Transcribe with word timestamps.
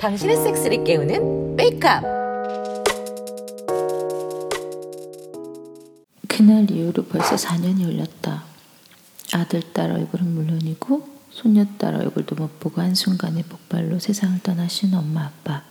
당신의 0.00 0.36
섹스를 0.36 0.82
깨우는 0.82 1.54
메이크업. 1.54 2.02
그날 6.26 6.68
이후로 6.68 7.04
벌써 7.04 7.36
4년이 7.36 7.84
흘렀다. 7.84 8.42
아들, 9.32 9.62
딸 9.72 9.92
얼굴은 9.92 10.26
물론이고 10.34 11.08
손녀 11.30 11.64
딸 11.78 11.94
얼굴도 11.94 12.34
못 12.34 12.58
보고 12.58 12.80
한순간에 12.80 13.42
폭발로 13.42 14.00
세상을 14.00 14.40
떠나신 14.42 14.92
엄마, 14.94 15.26
아빠. 15.26 15.62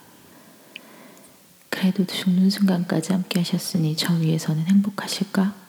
그래도 1.70 2.06
죽는 2.06 2.50
순간까지 2.50 3.12
함께 3.12 3.40
하셨으니 3.40 3.98
저 3.98 4.14
위에서는 4.14 4.66
행복하실까? 4.66 5.67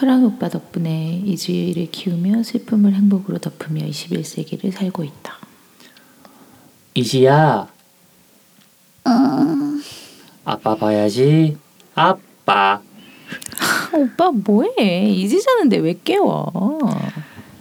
철학 0.00 0.24
오빠 0.24 0.48
덕분에 0.48 1.20
이주일을 1.26 1.90
키우며 1.90 2.42
슬픔을 2.42 2.94
행복으로 2.94 3.36
덮으며 3.36 3.84
21세기를 3.84 4.72
살고 4.72 5.04
있다. 5.04 5.34
이지야. 6.94 7.68
아빠 10.46 10.74
봐야지. 10.74 11.58
아빠. 11.94 12.80
오빠 13.92 14.30
뭐해? 14.30 15.10
이제 15.10 15.38
자는데 15.38 15.76
왜 15.76 15.94
깨워? 16.02 16.50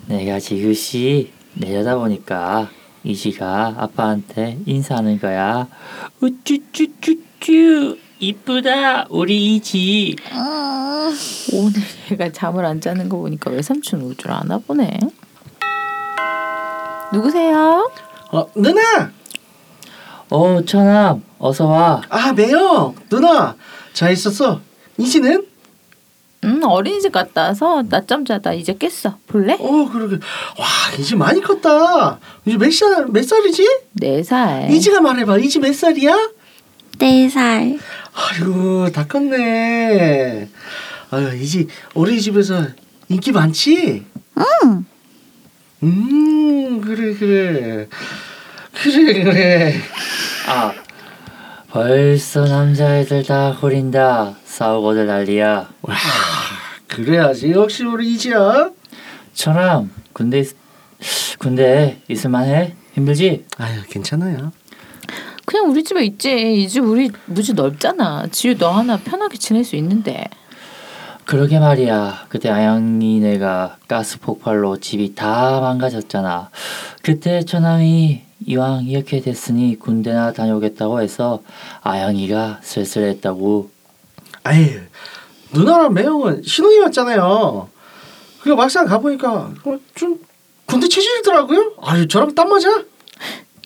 내가 0.08 0.40
지그시 0.40 1.34
내려다보니까 1.56 2.70
이지가 3.04 3.76
아빠한테 3.80 4.60
인사하는 4.66 5.20
거야. 5.20 5.68
우쭈쭈쭈쭈 6.22 7.98
이쁘다 8.20 9.06
우리 9.10 9.56
이지. 9.56 10.16
오늘 11.54 11.74
얘가 12.12 12.30
잠을 12.32 12.66
안 12.66 12.82
자는 12.82 13.08
거 13.10 13.18
보니까 13.18 13.50
외삼촌 13.52 14.02
울줄 14.02 14.32
아나 14.32 14.58
보네. 14.58 15.00
누구세요? 17.14 17.90
어 18.32 18.46
누나 18.56 19.12
어 20.30 20.62
천암 20.64 21.24
어서 21.40 21.66
와. 21.68 22.02
아 22.10 22.34
매영 22.34 22.94
누나 23.10 23.56
잘 23.94 24.12
있었어 24.12 24.60
이지는 24.98 25.48
응 26.44 26.62
어린이집 26.64 27.12
갔다 27.12 27.44
와서 27.48 27.84
낮잠 27.90 28.26
자다 28.26 28.54
이제 28.54 28.76
깼어. 28.78 29.18
볼래? 29.28 29.54
어 29.60 29.90
그러게 29.92 30.18
와 30.58 30.66
이지 31.00 31.16
많이 31.16 31.42
컸다 31.42 32.20
이제 32.46 32.58
몇 32.58 32.72
살 32.72 33.08
몇 33.08 33.24
살이지 33.26 33.68
네 33.94 34.22
살. 34.22 34.70
이지가 34.70 35.02
말해봐 35.02 35.38
이지 35.40 35.60
몇 35.60 35.74
살이야 35.74 36.14
네 37.00 37.30
살. 37.30 37.78
아이고 38.14 38.92
다 38.92 39.06
컸네 39.08 40.48
아유 41.12 41.36
이지 41.38 41.68
어린이집에서 41.94 42.68
인기 43.08 43.32
많지 43.32 44.06
응. 44.38 44.86
음 45.84 46.82
그래 46.82 47.14
그래 47.14 47.88
그래 48.74 49.24
그래 49.24 49.74
아 50.48 50.74
벌써 51.70 52.46
남자애들 52.46 53.24
다 53.24 53.52
호린다. 53.52 54.36
싸우고들 54.44 55.06
난리야. 55.06 55.70
와 55.84 55.96
그래야지 56.88 57.52
역시 57.52 57.84
우리 57.86 58.14
이지야 58.14 58.72
천암 59.34 59.92
군대 60.14 60.40
있- 60.40 60.56
군대 61.38 62.02
있을만해? 62.10 62.76
힘들지? 62.96 63.46
아유 63.58 63.82
괜찮아요 63.90 64.52
그냥 65.50 65.70
우리 65.72 65.84
집에 65.84 66.04
있지. 66.06 66.62
이 66.64 66.68
집 66.68 66.84
우리 66.84 67.10
무지 67.26 67.54
넓잖아. 67.54 68.28
지유 68.32 68.56
너 68.58 68.70
하나 68.70 68.98
편하게 68.98 69.38
지낼 69.38 69.64
수 69.64 69.76
있는데. 69.78 70.26
그러게 71.26 71.60
말이야. 71.60 72.26
그때 72.30 72.50
아영이네가 72.50 73.78
가스 73.88 74.20
폭발로 74.20 74.80
집이 74.80 75.16
다 75.16 75.60
망가졌잖아. 75.60 76.50
그때 77.02 77.44
천암이 77.46 78.22
이왕 78.46 78.86
이렇게 78.86 79.20
됐으니 79.22 79.78
군대나 79.80 80.34
다녀오겠다고 80.34 81.02
해서 81.02 81.42
아영이가 81.82 82.60
쓸쓸했다고. 82.62 83.70
아유 84.44 84.80
누나랑 85.54 85.94
매형은 85.94 86.44
신혼이 86.44 86.78
왔잖아요. 86.80 87.70
그 88.42 88.50
막상 88.50 88.86
가보니까 88.86 89.32
어, 89.66 89.78
좀 89.96 90.20
군대 90.66 90.88
체질이더라고요. 90.88 91.74
아유 91.82 92.08
저랑 92.08 92.34
딱 92.36 92.48
맞아. 92.48 92.70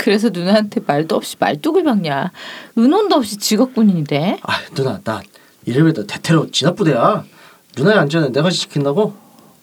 그래서 0.04 0.28
누나한테 0.28 0.82
말도 0.86 1.16
없이 1.16 1.38
말뚝을 1.40 1.86
박냐. 1.86 2.34
은혼도 2.78 3.16
없이 3.16 3.38
직업군인인데. 3.38 4.40
아 4.44 4.54
누나 4.76 5.00
나 5.02 5.22
이래봬도 5.66 6.08
대테러 6.08 6.48
진압부대야. 6.52 7.24
누나의 7.78 8.00
안전은 8.00 8.34
내가 8.34 8.50
지킨다고. 8.50 9.16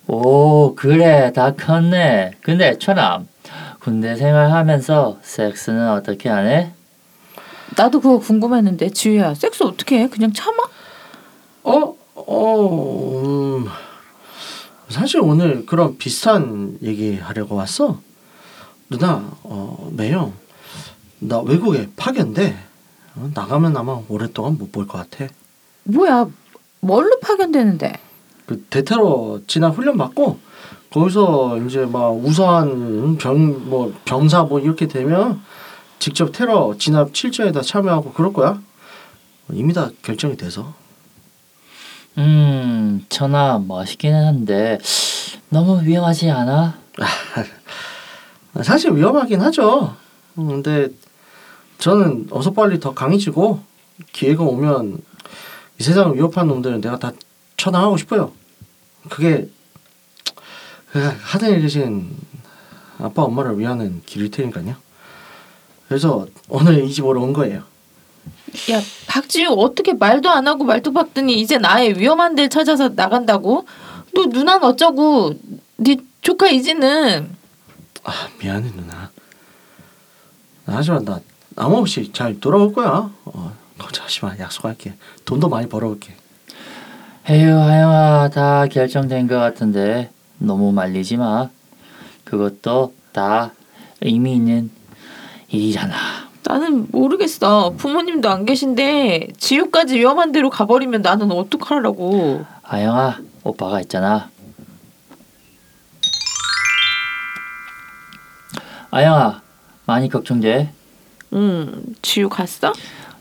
오 0.06 0.74
그래 0.76 1.30
다 1.34 1.52
컸네. 1.52 2.38
근데 2.40 2.78
천암 2.78 3.28
군대 3.80 4.16
생활하면서 4.16 5.18
섹스는 5.20 5.90
어떻게 5.90 6.30
하네? 6.30 6.72
나도 7.76 8.00
그거 8.00 8.18
궁금했는데 8.18 8.90
지유야 8.90 9.34
섹스 9.34 9.62
어떻게 9.62 9.98
해? 9.98 10.08
그냥 10.08 10.32
참아? 10.32 10.56
어? 11.64 11.94
어... 12.14 13.58
음, 13.58 13.66
사실 14.88 15.20
오늘 15.20 15.66
그런 15.66 15.98
비슷한 15.98 16.78
얘기 16.82 17.18
하려고 17.18 17.56
왔어. 17.56 18.00
누나, 18.90 19.30
어, 19.44 19.88
매형, 19.92 20.32
나 21.20 21.38
외국에 21.40 21.88
파견돼. 21.96 22.56
어, 23.16 23.30
나가면 23.34 23.76
아마 23.76 24.00
오랫동안 24.08 24.56
못 24.58 24.72
볼 24.72 24.86
것 24.86 24.98
같아. 25.10 25.32
뭐야 25.84 26.26
뭘로 26.80 27.18
파견되는데? 27.20 27.92
그 28.46 28.64
대테러 28.70 29.40
진압 29.46 29.76
훈련 29.76 29.96
받고 29.96 30.38
거기서 30.92 31.58
이제 31.58 31.86
막 31.86 32.10
우수한 32.10 33.16
병 33.18 33.68
뭐 33.68 33.94
병사 34.04 34.42
뭐 34.44 34.58
이렇게 34.60 34.86
되면 34.88 35.40
직접 35.98 36.32
테러 36.32 36.74
진압 36.78 37.14
실전에다 37.14 37.62
참여하고 37.62 38.12
그럴 38.12 38.32
거야. 38.32 38.60
이미 39.52 39.72
다 39.72 39.90
결정이 40.02 40.36
돼서. 40.36 40.72
음 42.18 43.04
천암 43.08 43.66
멋있기는 43.68 44.26
한데 44.26 44.78
너무 45.48 45.82
위험하지 45.84 46.30
않아? 46.30 46.78
사실 48.62 48.94
위험하긴 48.94 49.40
하죠. 49.40 49.96
음, 50.38 50.46
근데 50.48 50.88
저는 51.78 52.28
어서 52.30 52.52
빨리 52.52 52.78
더 52.80 52.92
강해지고 52.94 53.60
기회가 54.12 54.44
오면 54.44 54.98
이 55.78 55.82
세상을 55.82 56.16
위협하는 56.16 56.48
놈들은 56.54 56.80
내가 56.80 56.98
다 56.98 57.12
처단하고 57.56 57.96
싶어요. 57.96 58.32
그게 59.08 59.48
그 60.92 60.98
하늘에 61.22 61.60
계신 61.60 62.10
아빠 62.98 63.22
엄마를 63.22 63.58
위하는 63.58 64.02
길일 64.04 64.30
테니까요. 64.30 64.74
그래서 65.88 66.26
오늘 66.48 66.84
이집 66.84 67.02
보러 67.04 67.20
온 67.20 67.32
거예요. 67.32 67.62
야 68.70 68.80
박지유 69.06 69.48
어떻게 69.50 69.92
말도 69.92 70.28
안 70.28 70.46
하고 70.46 70.64
말도 70.64 70.92
박더니 70.92 71.40
이제 71.40 71.58
나의 71.58 71.98
위험한 71.98 72.34
데를 72.34 72.50
찾아서 72.50 72.90
나간다고? 72.90 73.64
너 74.14 74.26
누나는 74.26 74.64
어쩌고? 74.64 75.34
네 75.76 75.96
조카 76.20 76.48
이지는 76.48 77.30
아 78.04 78.12
미안해 78.40 78.70
누나. 78.72 79.10
하지만 80.66 81.04
나 81.04 81.20
아무 81.56 81.78
없이 81.78 82.10
잘 82.12 82.38
돌아올 82.40 82.72
거야. 82.72 83.10
어, 83.24 83.52
걱정하지 83.78 84.24
마. 84.24 84.36
약속할게. 84.38 84.94
돈도 85.24 85.48
많이 85.48 85.68
벌어올게. 85.68 86.14
에휴 87.28 87.50
하영아 87.58 88.30
다 88.30 88.66
결정된 88.66 89.26
것 89.26 89.36
같은데 89.36 90.10
너무 90.38 90.72
말리지 90.72 91.16
마. 91.16 91.48
그것도 92.24 92.94
다 93.12 93.52
의미 94.00 94.34
있는 94.36 94.70
일이잖아. 95.48 95.94
나는 96.44 96.86
모르겠어. 96.90 97.74
부모님도 97.76 98.28
안 98.30 98.44
계신데 98.44 99.28
지유까지 99.36 99.98
위험한 99.98 100.32
데로 100.32 100.48
가버리면 100.50 101.02
나는 101.02 101.30
어떡하라고. 101.30 102.44
하영아 102.62 103.18
오빠가 103.44 103.80
있잖아. 103.80 104.30
아영아 108.90 109.42
많이 109.86 110.08
걱정돼. 110.08 110.72
응, 111.32 111.82
지유 112.02 112.28
갔어? 112.28 112.72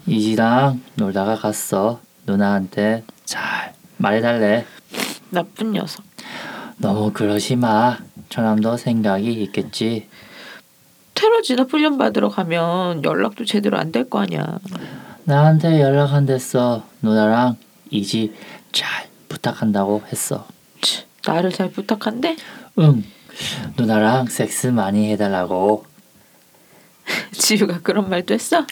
이지랑 0.08 0.82
놀다가 0.96 1.36
갔어. 1.36 2.00
누나한테 2.26 3.04
잘 3.26 3.74
말해달래. 3.98 4.66
나쁜 5.30 5.72
녀석. 5.74 6.04
너무 6.78 7.12
그러지 7.12 7.56
마. 7.56 7.98
저남도 8.30 8.78
생각이 8.78 9.32
있겠지. 9.44 10.08
테러 11.14 11.42
진압 11.42 11.72
훈련 11.72 11.98
받으러 11.98 12.30
가면 12.30 13.04
연락도 13.04 13.46
제대로 13.46 13.78
안 13.78 13.92
될 13.92 14.10
거 14.10 14.20
아니야. 14.20 14.60
나한테 15.26 15.82
연락 15.82 16.14
안 16.14 16.26
됐어. 16.26 16.84
누나랑 17.02 17.58
이지 17.92 18.34
잘 18.72 19.08
부탁한다고 19.28 20.04
했어. 20.12 20.48
치, 20.82 21.04
나를 21.28 21.52
잘 21.52 21.70
부탁한대? 21.72 22.38
응. 22.80 23.04
누나랑 23.78 24.28
섹스 24.28 24.68
많이 24.68 25.12
해달라고. 25.12 25.86
지유가 27.32 27.80
그런 27.82 28.10
말도 28.10 28.34
했어? 28.34 28.66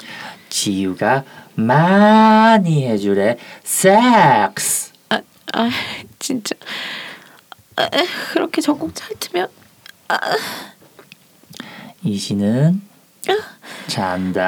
지유가 0.50 1.24
많이 1.56 2.86
해주래. 2.88 3.38
섹스. 3.64 4.92
아, 5.10 5.22
아 5.54 5.70
진짜. 6.20 6.56
에, 7.80 7.90
그렇게 8.34 8.62
전공 8.62 8.92
잘 8.94 9.10
트면 9.20 9.48
이시는 12.04 12.82
잔다. 13.88 14.44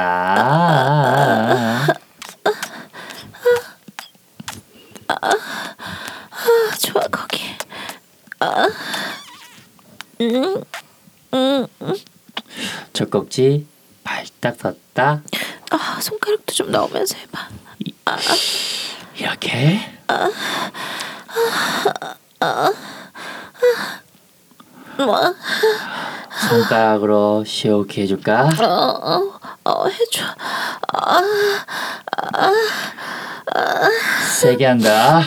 아, 5.08 5.38
좋아 6.80 7.02
거기. 7.12 7.44
젖꼭지 12.94 13.66
발딱 14.04 14.56
섰다. 14.60 15.22
아 15.72 16.00
손가락도 16.02 16.54
좀 16.54 16.72
넣으면서 16.72 17.16
해봐. 17.18 17.48
이렇게. 19.16 19.80
뭐? 24.98 25.36
손가락으로 26.50 27.44
시원케 27.46 28.02
해줄까? 28.02 28.50
어, 28.62 29.40
어 29.64 29.88
해줘. 29.88 30.24
세게 34.42 34.66
한다. 34.66 35.22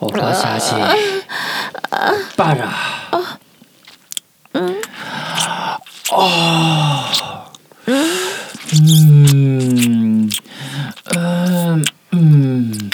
오빠사지 0.00 0.74
빨아. 2.36 2.70
음, 4.56 4.80
음, 8.72 10.30
음. 12.14 12.90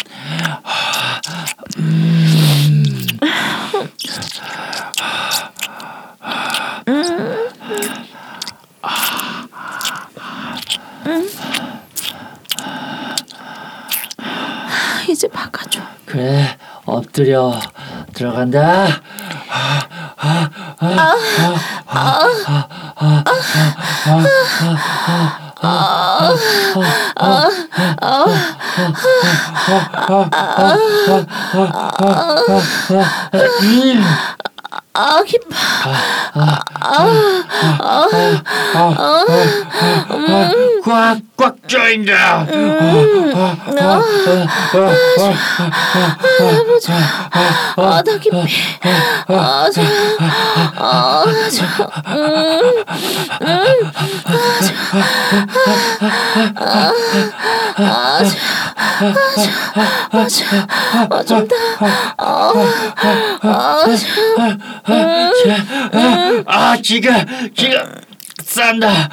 이제 15.09 15.29
박아줘. 15.29 15.81
그래 16.17 16.57
엎드려 16.87 17.53
들어간다. 18.15 18.87
아 34.95 35.23
기뻐. 35.27 35.55
꽉꽉 40.83 41.56
조인다. 41.67 42.47
아나 47.77 48.19
기뻐. 48.19 48.45
아 49.29 49.69
저. 49.73 49.83
아 50.77 51.25
저. 51.51 51.65
아 66.47 66.77
지가 66.83 67.25
지가 67.55 67.85
싼다. 68.45 69.09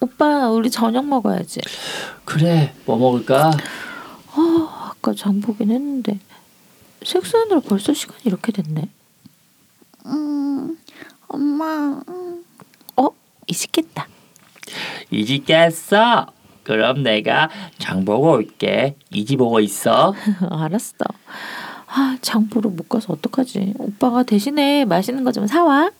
오빠 0.00 0.50
우리 0.50 0.70
저녁 0.70 1.06
먹어야지. 1.06 1.60
그래 2.24 2.74
뭐 2.84 2.96
먹을까? 2.96 3.50
아까 4.34 5.14
장 5.14 5.40
보긴 5.40 5.70
했는데 5.70 6.18
섹스하느라 7.04 7.60
벌써 7.60 7.92
시간이 7.92 8.20
이렇게 8.24 8.52
됐네. 8.52 8.88
음, 10.06 10.78
엄마. 11.28 12.00
음, 12.08 12.44
어? 12.96 13.08
이식겠다. 13.46 14.06
이집겠어. 15.12 16.26
그럼 16.62 17.02
내가 17.02 17.50
장 17.78 18.04
보고 18.04 18.32
올게. 18.32 18.96
이집 19.12 19.38
보고 19.38 19.60
있어. 19.60 20.14
알았어. 20.50 20.96
아, 21.88 22.16
장 22.22 22.48
보러 22.48 22.70
못 22.70 22.88
가서 22.88 23.12
어떡하지? 23.12 23.74
오빠가 23.78 24.22
대신에 24.22 24.84
맛있는 24.84 25.24
거 25.24 25.32
좀 25.32 25.46
사와. 25.46 25.90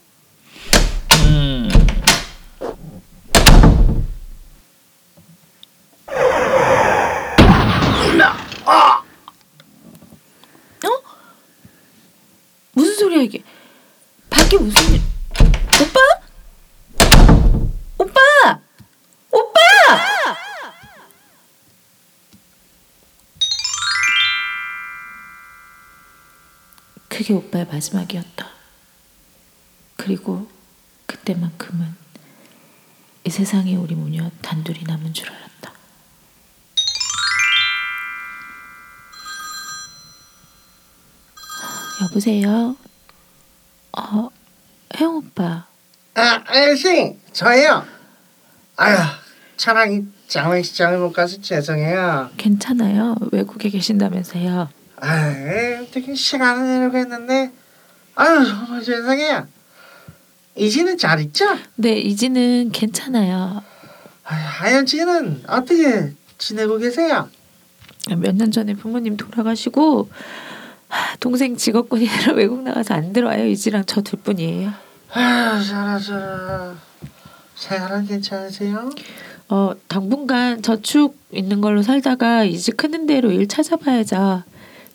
그게 27.23 27.35
오빠의 27.35 27.65
마지막이었다. 27.67 28.45
그리고 29.95 30.45
그때만큼은 31.05 31.95
이 33.23 33.29
세상에 33.29 33.77
우리 33.77 33.95
모녀 33.95 34.29
단둘이 34.41 34.83
남은 34.83 35.13
줄 35.13 35.29
알았다. 35.29 35.73
여보세요? 42.01 42.75
어, 43.97 44.29
혜영 44.99 45.15
오빠. 45.15 45.65
아 46.15 46.43
아저씨 46.45 47.17
저예요. 47.31 47.85
아휴 48.75 48.97
차량이 49.55 50.03
장례식장을 50.27 50.97
못 50.99 51.13
가서 51.13 51.39
죄송해요. 51.39 52.31
괜찮아요. 52.35 53.15
외국에 53.31 53.69
계신다면서요. 53.69 54.67
아어 54.97 55.72
떻게 55.93 56.15
시간을 56.15 56.65
내려고 56.67 56.97
했는데 56.97 57.51
아유 58.15 58.45
정말 58.45 58.81
죄송해요. 58.83 59.47
이지는 60.55 60.97
잘 60.97 61.19
있죠? 61.21 61.45
네, 61.75 61.97
이지는 61.99 62.71
괜찮아요. 62.71 63.61
하연 64.23 64.85
씨는 64.85 65.43
어떻게 65.47 66.13
지내고 66.37 66.77
계세요? 66.77 67.29
몇 68.17 68.35
년 68.35 68.51
전에 68.51 68.73
부모님 68.73 69.17
돌아가시고 69.17 70.09
하, 70.89 71.15
동생 71.17 71.55
직업군이라 71.55 72.33
외국 72.35 72.61
나가서 72.61 72.93
안 72.93 73.13
들어와요. 73.13 73.45
이지랑 73.47 73.83
저 73.85 74.01
둘뿐이에요. 74.01 74.71
아유 75.13 75.63
잘하셔라. 75.65 76.75
생활은 77.55 78.07
괜찮으세요? 78.07 78.89
어, 79.49 79.73
당분간 79.87 80.61
저축 80.61 81.17
있는 81.31 81.61
걸로 81.61 81.81
살다가 81.83 82.43
이제 82.43 82.71
크는 82.71 83.05
대로 83.05 83.31
일 83.31 83.47
찾아봐야죠. 83.47 84.43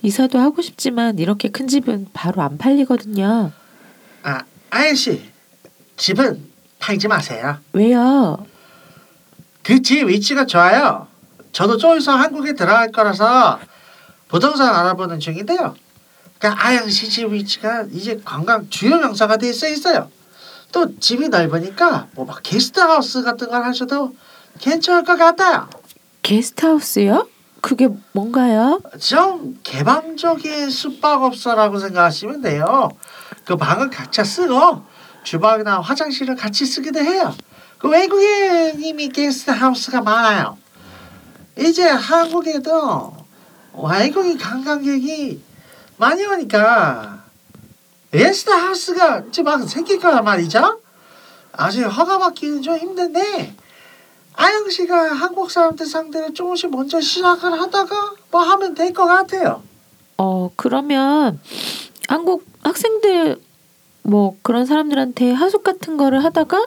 이사도 0.02 0.38
하고 0.38 0.62
싶지만 0.62 1.18
이렇게 1.18 1.48
큰 1.48 1.66
집은 1.66 2.08
바로 2.12 2.42
안 2.42 2.56
팔리거든요. 2.58 3.52
아 4.22 4.40
아저씨 4.70 5.22
집은 5.96 6.44
팔지 6.78 7.08
마세요. 7.08 7.58
왜요? 7.72 8.46
그 9.62 9.82
집 9.82 10.06
위치가 10.08 10.46
좋아요. 10.46 11.08
저도 11.52 11.76
좀 11.76 11.96
있으면 11.98 12.20
한국에 12.20 12.54
들어갈 12.54 12.90
거라서 12.92 13.58
부동산 14.28 14.74
알아보는 14.74 15.18
중인데요. 15.20 15.74
그러니까 16.38 16.66
아영 16.66 16.88
씨집 16.88 17.32
위치가 17.32 17.84
이제 17.92 18.20
관광 18.24 18.68
주요 18.70 18.96
명소가 18.98 19.36
돼 19.38 19.48
있어 19.50 19.66
있어요. 19.68 20.10
또 20.70 20.98
집이 21.00 21.28
넓으니까 21.28 22.06
뭐 22.14 22.24
막 22.26 22.40
게스트하우스 22.42 23.22
같은 23.22 23.48
걸 23.48 23.64
하셔도 23.64 24.14
괜찮을 24.60 25.02
것 25.04 25.16
같아요. 25.16 25.68
게스트하우스요? 26.22 27.28
그게 27.60 27.88
뭔가요? 28.12 28.80
좀 29.00 29.58
개방적인 29.62 30.70
숙박업소라고 30.70 31.78
생각하시면 31.78 32.42
돼요. 32.42 32.90
그 33.44 33.56
방을 33.56 33.90
각자 33.90 34.22
쓰고 34.24 34.82
주방이나 35.24 35.80
화장실을 35.80 36.36
같이 36.36 36.64
쓰기도 36.64 37.00
해요. 37.00 37.34
그 37.78 37.88
외국에 37.88 38.74
이미 38.78 39.08
게스트 39.08 39.50
하우스가 39.50 40.00
많아요. 40.02 40.56
이제 41.58 41.88
한국에도 41.88 43.16
외국인 43.74 44.38
관광객이 44.38 45.42
많이 45.96 46.24
오니까 46.24 47.24
게스트 48.12 48.50
하우스가 48.50 49.24
이제 49.28 49.42
막 49.42 49.68
생길 49.68 49.98
거란 49.98 50.24
말이죠. 50.24 50.80
아직 51.52 51.82
허가 51.82 52.18
받기는 52.18 52.62
좀 52.62 52.76
힘든데 52.76 53.54
아영 54.40 54.70
씨가 54.70 55.14
한국 55.14 55.50
사람들 55.50 55.84
상대로 55.84 56.32
조금씩 56.32 56.70
먼저 56.70 57.00
시작을 57.00 57.60
하다가 57.60 58.12
뭐 58.30 58.40
하면 58.42 58.74
될 58.74 58.92
것 58.92 59.04
같아요. 59.04 59.62
어 60.16 60.50
그러면 60.54 61.40
한국 62.08 62.46
학생들 62.62 63.40
뭐 64.02 64.36
그런 64.42 64.64
사람들한테 64.64 65.32
하숙 65.32 65.64
같은 65.64 65.96
거를 65.96 66.22
하다가 66.24 66.66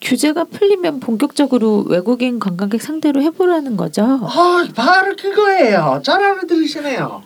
규제가 0.00 0.44
풀리면 0.44 1.00
본격적으로 1.00 1.84
외국인 1.88 2.38
관광객 2.38 2.80
상대로 2.80 3.20
해보라는 3.20 3.76
거죠. 3.76 4.02
아, 4.22 4.66
바로 4.74 5.14
그거예요. 5.14 6.00
잘 6.04 6.22
알아들으시네요. 6.22 7.22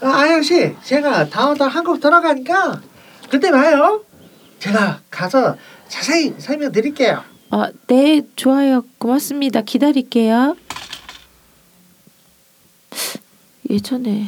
아, 0.00 0.08
아영 0.08 0.42
씨, 0.42 0.74
제가 0.82 1.28
다음 1.28 1.56
달 1.56 1.68
한국 1.68 2.00
들어가니까 2.00 2.80
그때 3.30 3.50
봐요. 3.52 4.02
제가 4.58 5.00
가서 5.10 5.56
자세히 5.88 6.34
설명드릴게요. 6.38 7.22
아, 7.54 7.70
네, 7.86 8.22
좋아요. 8.34 8.82
고맙습니다. 8.96 9.60
기다릴게요. 9.60 10.56
예전에 13.68 14.26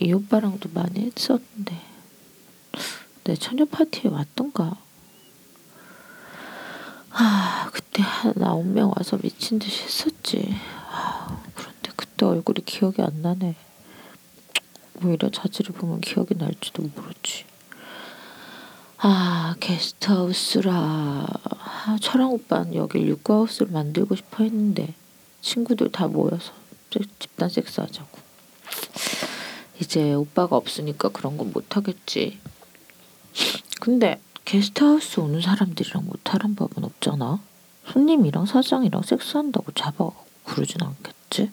이 0.00 0.12
오빠랑도 0.12 0.70
많이 0.74 1.12
했었는데 1.16 1.80
내 3.22 3.36
처녀 3.36 3.66
파티에 3.66 4.10
왔던가. 4.10 4.76
아, 7.10 7.70
그때 7.72 8.02
한 8.02 8.34
아홉 8.42 8.66
명 8.66 8.92
와서 8.96 9.16
미친 9.22 9.60
듯이 9.60 9.84
했었지. 9.84 10.52
아, 10.90 11.40
그런데 11.54 11.90
그때 11.94 12.26
얼굴이 12.26 12.64
기억이 12.66 13.00
안 13.00 13.22
나네. 13.22 13.54
오히려 15.04 15.30
자질을 15.30 15.72
보면 15.72 16.00
기억이 16.00 16.34
날지도 16.34 16.82
모르지. 16.82 17.44
아 19.08 19.54
게스트하우스라. 19.60 20.72
아, 20.72 21.96
철랑 22.02 22.32
오빠는 22.32 22.74
여길 22.74 23.06
육구하우스를 23.06 23.70
만들고 23.70 24.16
싶어 24.16 24.42
했는데 24.42 24.94
친구들 25.42 25.92
다 25.92 26.08
모여서 26.08 26.52
섹- 26.90 27.20
집단 27.20 27.48
섹스 27.48 27.80
하자고. 27.80 28.18
이제 29.80 30.12
오빠가 30.12 30.56
없으니까 30.56 31.10
그런 31.10 31.36
건 31.38 31.52
못하겠지. 31.52 32.40
근데 33.80 34.20
게스트하우스 34.44 35.20
오는 35.20 35.40
사람들이랑 35.40 36.04
못하란 36.04 36.56
법은 36.56 36.82
없잖아. 36.82 37.38
손님이랑 37.92 38.46
사장이랑 38.46 39.02
섹스한다고 39.02 39.70
잡아 39.70 40.10
그러진 40.42 40.78
않겠지? 40.82 41.52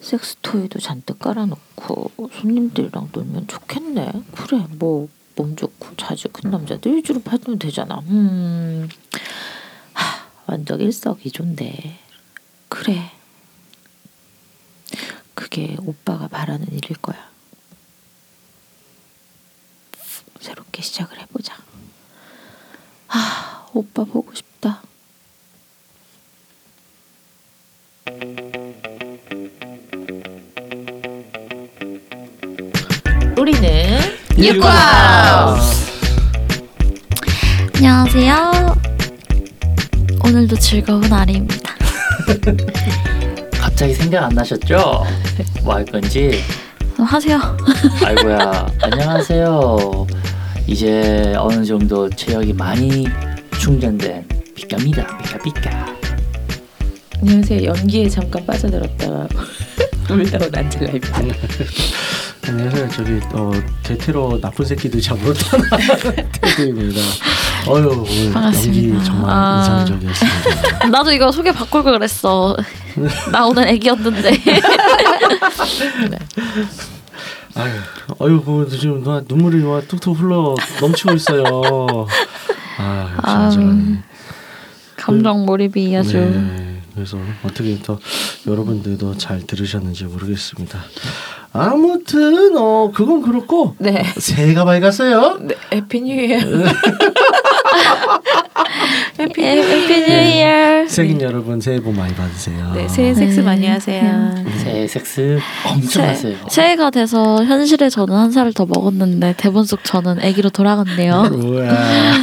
섹스 0.00 0.36
토이도 0.42 0.80
잔뜩 0.80 1.18
깔아놓고 1.18 2.10
손님들이랑 2.42 3.08
놀면 3.10 3.46
좋겠네. 3.46 4.12
그래 4.36 4.66
뭐 4.72 5.08
몸 5.34 5.56
좋고 5.56 5.96
자주 5.96 6.28
큰 6.28 6.50
남자들 6.50 6.94
위주로 6.96 7.20
받으면 7.20 7.58
되잖아. 7.58 8.00
음, 8.08 8.88
하, 9.94 10.28
완전 10.46 10.80
일석이조인데 10.80 11.98
그래. 12.68 13.12
그게 15.34 15.76
오빠가 15.80 16.28
바라는 16.28 16.66
일일 16.68 16.96
거야. 16.98 17.30
새롭게 20.40 20.82
시작을 20.82 21.18
해보자. 21.20 21.56
아, 23.08 23.68
오빠 23.72 24.04
보고 24.04 24.34
싶다. 24.34 24.82
우리는 33.38 33.91
안녕하세요. 37.76 38.74
오늘도 40.24 40.56
즐거운 40.56 41.12
아리입니다. 41.12 41.72
갑자기 43.52 43.94
생각 43.94 44.24
안 44.24 44.30
나셨죠? 44.34 45.04
뭐 45.62 45.76
할 45.76 45.84
건지? 45.84 46.40
어, 46.98 47.04
하세요. 47.04 47.38
아이고야 48.04 48.66
안녕하세요. 48.82 50.06
이제 50.66 51.34
어느 51.38 51.64
정도 51.64 52.10
체력이 52.10 52.52
많이 52.54 53.06
충전된 53.60 54.26
피카입니다. 54.56 55.18
피카피카. 55.18 55.86
안녕하세요. 57.20 57.64
연기에 57.64 58.08
잠깐 58.08 58.44
빠져들었다가 58.44 59.28
올라온 60.10 60.50
안젤라입니다. 60.52 61.22
안녕하세요. 62.44 62.88
저기 62.90 63.20
어 63.34 63.52
대테러 63.82 64.38
나쁜 64.40 64.64
새끼들 64.64 65.00
잡으러 65.00 65.32
떠난 65.32 65.68
테드입니다. 66.40 67.00
어유 67.68 67.86
오늘 67.86 68.32
반갑습니다. 68.32 68.88
연기 68.94 69.04
정말 69.04 69.30
아. 69.30 69.58
인상적이었습니다. 69.60 70.88
나도 70.88 71.12
이거 71.12 71.30
소개 71.30 71.52
바꿀 71.52 71.84
걸 71.84 71.92
그랬어. 71.94 72.56
나 73.30 73.46
오늘 73.46 73.68
애기였는데. 73.68 74.30
아유, 77.54 77.70
어유 78.20 78.42
뭐 78.44 78.66
지금 78.66 79.04
나 79.04 79.22
눈물이 79.26 79.62
와 79.62 79.80
뚝뚝 79.82 80.18
흘러 80.18 80.56
넘치고 80.80 81.12
있어요. 81.14 81.44
아 82.78 83.18
아유. 83.22 83.96
감정 84.96 85.44
몰입이 85.46 85.96
아주. 85.96 86.16
네, 86.18 86.80
그래서 86.94 87.18
어떻게 87.44 87.78
더 87.82 87.98
여러분들도 88.46 89.16
잘 89.18 89.46
들으셨는지 89.46 90.04
모르겠습니다. 90.04 90.80
아무튼 91.54 92.56
어 92.56 92.90
그건 92.94 93.20
그렇고 93.22 93.74
네. 93.78 94.02
새해가 94.16 94.64
밝았어요. 94.64 95.38
네, 95.42 95.54
Happy 95.74 96.00
New 96.00 96.14
Year. 96.14 96.38
Happy 99.18 99.42
예, 99.42 99.62
Happy 99.62 100.00
New 100.00 100.14
Year. 100.38 100.86
새긴 100.88 101.20
여러분 101.20 101.60
새해 101.60 101.78
복 101.80 101.94
많이 101.94 102.14
받으세요. 102.14 102.72
네, 102.74 102.88
새해 102.88 103.12
섹스 103.14 103.40
네. 103.40 103.42
많이 103.44 103.66
하세요. 103.66 104.34
새 104.62 104.86
섹스 104.86 105.38
엄청 105.66 106.04
하세요. 106.04 106.36
새해가 106.48 106.90
돼서 106.90 107.44
현실에 107.44 107.90
저는 107.90 108.14
한 108.16 108.30
살을 108.30 108.54
더 108.54 108.64
먹었는데 108.64 109.34
대본 109.36 109.64
속 109.66 109.84
저는 109.84 110.20
아기로 110.24 110.48
돌아갔네요. 110.50 111.28
우와. 111.36 111.68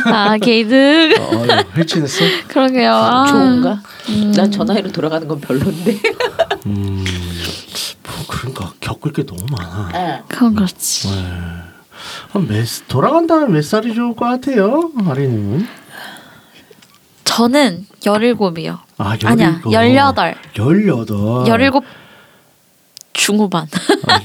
아 0.06 0.38
개이득. 0.42 1.16
어, 1.20 1.46
헬친했어? 1.78 2.24
그러게요. 2.48 2.92
아. 2.92 3.26
좋은가? 3.28 3.82
음. 4.10 4.32
난 4.36 4.50
저 4.50 4.64
나이로 4.64 4.92
돌아가는 4.92 5.28
건 5.28 5.40
별론데. 5.40 5.98
음, 6.66 6.99
겪을 8.80 9.14
게 9.14 9.26
너무 9.26 9.46
많아. 9.52 9.90
아, 9.94 10.24
그건 10.28 10.56
그렇지. 10.56 11.10
네. 11.10 11.16
한 12.32 12.48
몇 12.48 12.66
돌아간다면 12.88 13.52
몇 13.52 13.64
살이 13.64 13.94
좋을 13.94 14.16
것 14.16 14.26
같아요, 14.26 14.92
아리님은? 15.06 15.68
저는 17.26 17.86
열일곱이요. 18.06 18.80
아, 18.98 19.18
아니야, 19.26 19.62
열여덟. 19.70 20.36
열여덟. 20.58 21.48
열일곱 21.48 21.84
중후반. 23.20 23.68
아, 24.08 24.20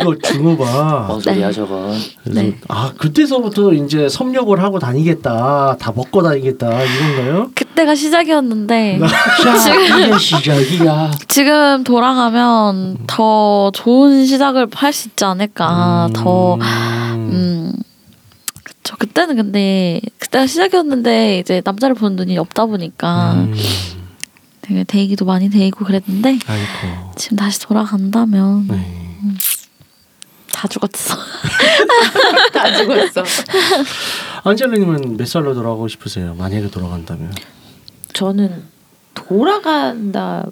이거 0.00 0.14
중후반. 0.18 1.06
뭔 1.06 1.20
소리야 1.20 1.52
저건? 1.52 1.96
그래서 2.24 2.40
네. 2.42 2.56
아 2.68 2.92
그때서부터 2.98 3.72
이제 3.72 4.08
섭렵을 4.08 4.60
하고 4.60 4.78
다니겠다, 4.80 5.76
다 5.78 5.92
먹고 5.94 6.20
다니겠다 6.22 6.66
이건가요? 6.82 7.50
그때가 7.54 7.94
시작이었는데 7.94 8.98
자, 9.42 9.74
이게 10.06 10.18
시작이야. 10.18 11.10
지금 11.28 11.84
돌아가면 11.84 12.98
더 13.06 13.70
좋은 13.72 14.26
시작을 14.26 14.66
할 14.74 14.90
수 14.92 15.06
있지 15.08 15.24
않을까. 15.24 16.06
음, 16.08 16.12
더 16.12 16.54
음. 16.56 17.72
그쵸. 18.64 18.96
그때는 18.98 19.36
근데 19.36 20.00
그때가 20.18 20.48
시작이었는데 20.48 21.38
이제 21.38 21.62
남자를 21.64 21.94
보는 21.94 22.16
눈이 22.16 22.36
없다 22.38 22.66
보니까 22.66 23.34
음, 23.34 23.54
되게 24.62 24.84
데이기도 24.84 25.24
많이 25.24 25.48
데이고 25.50 25.84
그랬는데 25.84 26.38
아이고. 26.46 27.12
지금 27.16 27.36
다시 27.36 27.60
돌아간다면 27.60 28.68
네. 28.68 29.06
다 30.52 30.68
죽었어. 30.68 31.16
다 32.52 32.76
죽었어. 32.76 33.24
안젤라님은 34.44 35.16
몇 35.16 35.26
살로 35.26 35.54
돌아가고 35.54 35.88
싶으세요? 35.88 36.34
만약에 36.34 36.70
돌아간다면. 36.70 37.32
저는 38.12 38.64
돌아간다 39.14 40.46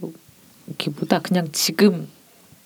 기보다 0.79 1.19
그냥 1.21 1.49
지금 1.53 2.09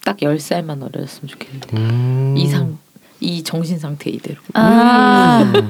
딱 0.05 0.19
10살만 0.19 0.83
어렸으면 0.83 1.29
좋겠는데. 1.29 1.77
음. 1.77 2.35
이상 2.37 2.79
이 3.23 3.43
정신 3.43 3.79
상태 3.79 4.11
이대로. 4.11 4.41
아, 4.55 5.43
음. 5.55 5.69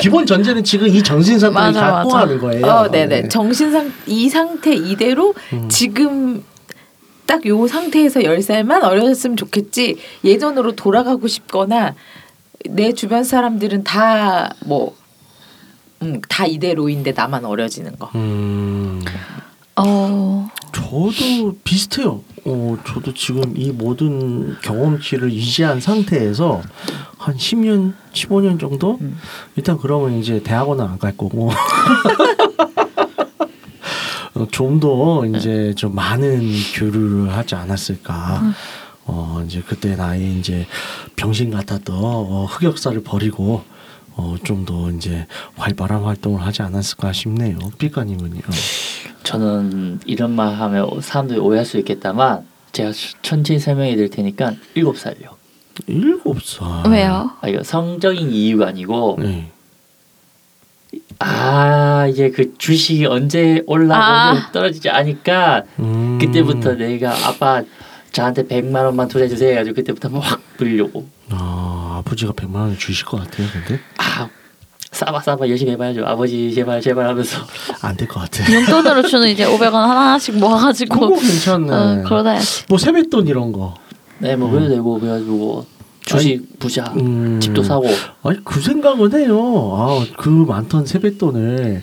기본 0.00 0.26
전제는 0.26 0.64
지금 0.64 0.88
이 0.88 1.02
정신 1.02 1.38
상태를 1.38 1.72
맞아, 1.72 1.92
갖고 1.92 2.08
맞아. 2.12 2.18
하는 2.20 2.38
거예요. 2.38 2.66
어, 2.66 2.90
네네. 2.90 3.28
정신 3.28 3.70
상이 3.72 4.28
상태 4.28 4.74
이대로 4.74 5.34
음. 5.52 5.68
지금 5.68 6.44
딱 7.26 7.46
요 7.46 7.66
상태에서 7.68 8.20
10살만 8.20 8.82
어렸으면 8.82 9.36
좋겠지. 9.36 9.98
예전으로 10.24 10.72
돌아가고 10.74 11.28
싶거나 11.28 11.94
내 12.68 12.92
주변 12.92 13.22
사람들은 13.22 13.84
다뭐 13.84 14.96
음, 16.02 16.20
다 16.28 16.46
이대로인데 16.46 17.12
나만 17.12 17.44
어려지는 17.44 17.96
거. 17.98 18.10
음. 18.16 19.00
어. 19.86 20.48
저도 20.72 21.56
비슷해요. 21.64 22.22
어, 22.44 22.76
저도 22.86 23.12
지금 23.14 23.54
이 23.56 23.70
모든 23.70 24.56
경험치를 24.62 25.32
유지한 25.32 25.80
상태에서 25.80 26.62
한 27.18 27.36
10년, 27.36 27.92
15년 28.12 28.58
정도? 28.58 28.98
음. 29.00 29.18
일단 29.56 29.76
그러면 29.78 30.18
이제 30.18 30.42
대학원은 30.42 30.84
안 30.84 30.98
갈 30.98 31.16
거고. 31.16 31.50
어, 34.34 34.46
좀더 34.50 35.26
이제 35.26 35.74
좀 35.76 35.94
많은 35.94 36.50
교류를 36.74 37.32
하지 37.36 37.54
않았을까. 37.56 38.42
어, 39.06 39.42
이제 39.46 39.62
그때 39.66 39.96
나이 39.96 40.38
이제 40.38 40.66
병신 41.16 41.50
같았던 41.50 41.94
어, 41.98 42.46
흑역사를 42.48 43.02
버리고 43.02 43.62
어, 44.16 44.36
좀 44.44 44.64
더 44.64 44.90
이제 44.90 45.26
활발한 45.56 46.02
활동을 46.04 46.42
하지 46.42 46.62
않았을까 46.62 47.12
싶네요. 47.12 47.58
삐까님은요. 47.78 48.40
저는 49.30 50.00
이런 50.06 50.34
말 50.34 50.52
하면 50.56 51.00
사람들이 51.00 51.38
오해할 51.38 51.64
수 51.64 51.78
있겠다만 51.78 52.44
제가 52.72 52.90
천천히 53.22 53.60
설명해 53.60 53.94
드릴 53.94 54.10
테니까 54.10 54.54
일곱 54.74 54.98
살이요. 54.98 55.36
일곱 55.86 56.42
살. 56.42 56.66
왜요? 56.90 57.30
아 57.40 57.48
이거 57.48 57.62
성적인 57.62 58.32
이유가 58.32 58.66
아니고 58.66 59.18
네. 59.20 59.52
아 61.20 62.08
이제 62.08 62.30
그 62.30 62.58
주식이 62.58 63.06
언제 63.06 63.62
올라가고 63.66 64.02
아. 64.04 64.30
언제 64.30 64.52
떨어지지 64.52 64.90
아니까 64.90 65.62
음. 65.78 66.18
그때부터 66.20 66.74
내가 66.74 67.14
아빠 67.28 67.62
저한테 68.10 68.48
100만 68.48 68.84
원만 68.84 69.06
투자해 69.06 69.28
주세요 69.28 69.52
해가지고 69.52 69.76
그때부터 69.76 70.08
확 70.18 70.42
불려고 70.56 71.08
아, 71.28 71.98
아버지가 72.00 72.32
100만 72.32 72.54
원을 72.56 72.78
주실 72.78 73.04
것 73.06 73.18
같아요. 73.18 73.46
근데 73.52 73.80
아 73.98 74.28
싸봐 74.92 75.20
싸봐 75.20 75.48
열심히 75.48 75.72
해봐야죠 75.72 76.04
아버지 76.04 76.52
제발 76.52 76.80
제발 76.80 77.06
하면서 77.06 77.38
안 77.80 77.96
될 77.96 78.08
것 78.08 78.20
같아. 78.20 78.52
용돈으로 78.52 79.02
주는 79.02 79.28
이제 79.28 79.46
500원 79.46 79.72
하나씩 79.72 80.36
모아가지고 80.38 80.98
그거 81.00 81.20
괜찮네. 81.20 81.72
어, 81.72 82.02
그러다 82.04 82.34
야지. 82.36 82.64
뭐 82.68 82.76
세뱃돈 82.78 83.28
이런 83.28 83.52
거. 83.52 83.74
네 84.18 84.36
뭐 84.36 84.50
그래도 84.50 84.68
되고 84.74 84.98
그래가지고 84.98 85.64
주식 86.04 86.58
부자 86.58 86.92
음. 86.96 87.38
집도 87.40 87.62
사고 87.62 87.86
아니 88.22 88.42
그 88.44 88.60
생각은 88.60 89.14
해요. 89.14 89.38
아, 89.76 90.04
그 90.18 90.28
많던 90.28 90.86
세뱃돈을 90.86 91.82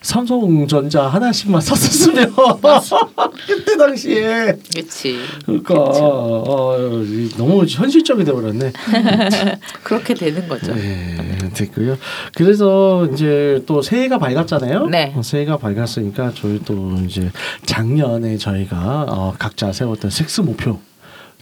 삼성전자 0.00 1.06
하나씩만 1.08 1.60
샀었으면 1.60 2.32
그때 3.46 3.76
당시에 3.76 4.56
그렇지. 4.72 5.18
그러니까 5.44 5.74
어, 5.76 6.76
이- 7.04 7.28
너무 7.36 7.64
현실적이 7.66 8.24
돼버렸네. 8.24 8.72
그렇게 9.82 10.14
되는 10.14 10.46
거죠. 10.48 10.74
네, 10.74 11.36
됐고요. 11.54 11.98
그래서 12.34 13.06
이제 13.12 13.62
또 13.66 13.82
새해가 13.82 14.18
밝았잖아요. 14.18 14.86
네. 14.86 15.12
어, 15.16 15.22
새해가 15.22 15.56
밝았으니까 15.58 16.32
저희 16.34 16.60
또 16.64 16.94
이제 17.06 17.30
작년에 17.66 18.38
저희가 18.38 19.06
어, 19.08 19.34
각자 19.38 19.72
세웠던 19.72 20.10
섹스 20.10 20.40
목표 20.40 20.78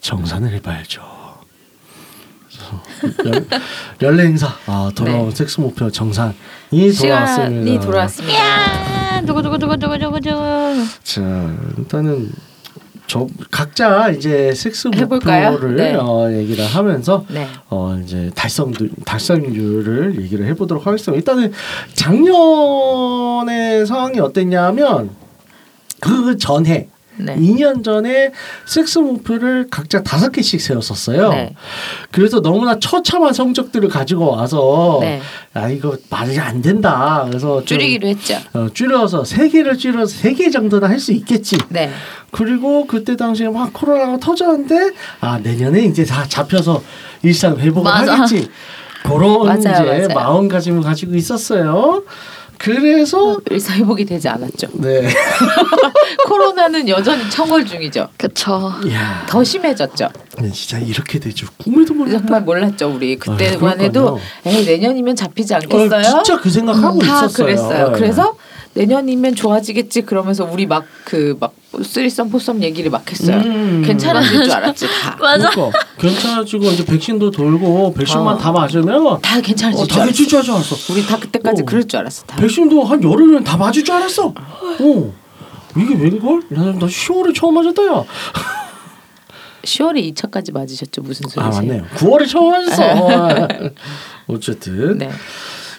정산을 0.00 0.52
해봐야죠. 0.54 1.02
연례 4.02 4.24
행사 4.26 4.48
아, 4.66 4.90
돌아온 4.94 5.28
네. 5.28 5.34
섹스 5.34 5.60
목표 5.60 5.90
정산 5.90 6.34
이 6.70 6.92
돌아왔습니다. 6.92 7.48
시간이 7.48 7.80
돌아왔습니다. 7.80 8.38
야 8.38 9.20
누구 9.24 9.42
누구 9.42 9.58
누구 9.58 9.76
누구 9.76 9.96
누구 9.98 10.20
누구. 10.20 10.36
자 11.02 11.54
일단은 11.78 12.30
저 13.06 13.26
각자 13.52 14.10
이제 14.10 14.52
섹스 14.52 14.88
해볼까요? 14.94 15.52
목표를 15.52 15.76
네. 15.76 15.94
어, 15.94 16.28
얘기를 16.32 16.64
하면서 16.66 17.24
네. 17.28 17.46
어 17.70 17.96
이제 18.02 18.30
달성 18.34 18.72
달성률을 19.04 20.20
얘기를 20.22 20.44
해보도록 20.46 20.86
하겠습니다. 20.86 21.16
일단은 21.16 21.52
작년의 21.94 23.86
상황이 23.86 24.18
어땠냐면 24.18 25.10
그 26.00 26.36
전해 26.36 26.88
네. 27.18 27.36
2년 27.36 27.82
전에 27.84 28.32
섹스 28.66 28.98
목표를 28.98 29.68
각자 29.70 30.02
다섯 30.02 30.30
개씩 30.30 30.60
세웠었어요. 30.60 31.30
네. 31.30 31.54
그래서 32.10 32.40
너무나 32.40 32.78
처참한 32.78 33.32
성적들을 33.32 33.88
가지고 33.88 34.32
와서 34.32 34.98
네. 35.00 35.20
아 35.54 35.68
이거 35.68 35.96
말이 36.10 36.38
안 36.38 36.60
된다. 36.62 37.24
그래서 37.26 37.58
좀, 37.64 37.66
줄이기로 37.78 38.08
했죠. 38.08 38.36
어, 38.52 38.68
줄여서 38.72 39.24
세 39.24 39.48
개를 39.48 39.78
줄여서 39.78 40.06
세 40.14 40.34
개 40.34 40.50
정도는 40.50 40.88
할 40.88 40.98
수 40.98 41.12
있겠지. 41.12 41.56
네. 41.68 41.90
그리고 42.30 42.86
그때 42.86 43.16
당시에 43.16 43.48
막 43.48 43.72
코로나가 43.72 44.18
터졌는데 44.18 44.92
아 45.20 45.38
내년에 45.38 45.80
이제 45.84 46.04
다 46.04 46.24
잡혀서 46.26 46.82
일상 47.22 47.56
회복을 47.56 47.82
맞아. 47.90 48.14
하겠지 48.14 48.48
그런 49.04 49.44
맞아요, 49.46 49.58
이제 49.58 49.72
맞아요. 49.82 50.08
마음가짐을 50.14 50.82
가지고 50.82 51.14
있었어요. 51.14 52.02
그래서 52.58 53.38
일상회복이 53.50 54.04
되지 54.04 54.28
않았죠. 54.28 54.68
네, 54.74 55.08
코로나는 56.26 56.88
여전히 56.88 57.28
청걸 57.30 57.66
중이죠. 57.66 58.08
그쵸. 58.16 58.72
야, 58.92 59.24
더 59.28 59.44
심해졌죠. 59.44 60.08
진짜 60.52 60.78
이렇게 60.78 61.18
되죠. 61.18 61.46
꿈에도 61.58 61.94
몰랐다. 61.94 62.18
정말 62.18 62.42
몰랐죠 62.42 62.92
우리 62.94 63.16
그때만 63.16 63.80
아, 63.80 63.82
해도 63.82 64.18
그러니까요. 64.44 64.58
에이 64.58 64.64
내년이면 64.66 65.16
잡히지 65.16 65.54
않겠어요? 65.54 66.00
어, 66.00 66.02
진짜 66.02 66.40
그 66.40 66.50
생각하고 66.50 66.98
다 66.98 67.24
있었어요. 67.26 67.46
그랬어요. 67.46 67.88
네. 67.92 67.98
그래서 67.98 68.34
내년이면 68.76 69.34
좋아지겠지 69.34 70.02
그러면서 70.02 70.44
우리 70.44 70.66
막 70.66 70.84
그막 71.04 71.54
쓰리썸 71.82 72.28
포썸 72.30 72.62
얘기를 72.62 72.90
막 72.90 73.10
했어요. 73.10 73.38
음. 73.38 73.82
괜찮아질 73.84 74.44
줄 74.44 74.52
알았지 74.52 74.86
다. 74.86 75.16
맞아. 75.20 75.50
그러니까 75.50 75.80
괜찮아지고 75.98 76.66
이제 76.66 76.84
백신도 76.84 77.30
돌고 77.30 77.94
백신만 77.94 78.34
어. 78.34 78.38
다 78.38 78.52
맞으면 78.52 79.20
다 79.22 79.40
괜찮아질 79.40 79.80
어, 79.82 79.86
줄다 79.86 79.94
알았어. 80.02 80.08
해줄 80.10 80.28
줄 80.28 80.38
알았어. 80.38 80.92
우리 80.92 81.06
다 81.06 81.18
그때까지 81.18 81.62
어. 81.62 81.64
그럴 81.64 81.84
줄 81.88 81.98
알았어. 82.00 82.24
다. 82.26 82.36
백신도 82.36 82.84
한 82.84 83.02
여름이면 83.02 83.44
다 83.44 83.56
맞을 83.56 83.82
줄 83.82 83.94
알았어. 83.94 84.26
어. 84.28 85.14
이게 85.78 85.94
웬걸? 85.94 86.42
나, 86.50 86.64
나 86.64 86.86
10월에 86.86 87.34
처음 87.34 87.54
맞았다 87.54 87.82
야. 87.86 88.04
10월에 89.62 90.12
2차까지 90.14 90.52
맞으셨죠 90.52 91.02
무슨 91.02 91.28
소리세요? 91.28 91.44
아 91.44 91.50
맞네요. 91.50 91.84
9월에 91.96 92.28
처음 92.28 92.50
맞았어. 92.50 93.48
어쨌든 94.28 94.98
네. 94.98 95.10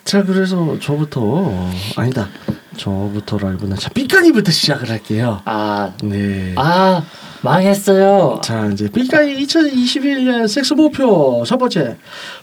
자 0.08 0.24
그래서 0.24 0.78
저부터 0.80 1.20
어, 1.22 1.72
아니다. 1.98 2.30
저부터라기보다 2.78 3.76
자 3.76 3.90
삐까니부터 3.90 4.52
시작을 4.52 4.90
할게요. 4.90 5.42
아 5.44 5.92
네. 6.02 6.54
아 6.56 7.04
망했어요. 7.42 8.40
자 8.42 8.68
이제 8.72 8.88
삐까니 8.90 9.36
2021년 9.46 10.48
섹스 10.48 10.74
목표 10.76 11.44
첫 11.46 11.58
번째 11.58 11.98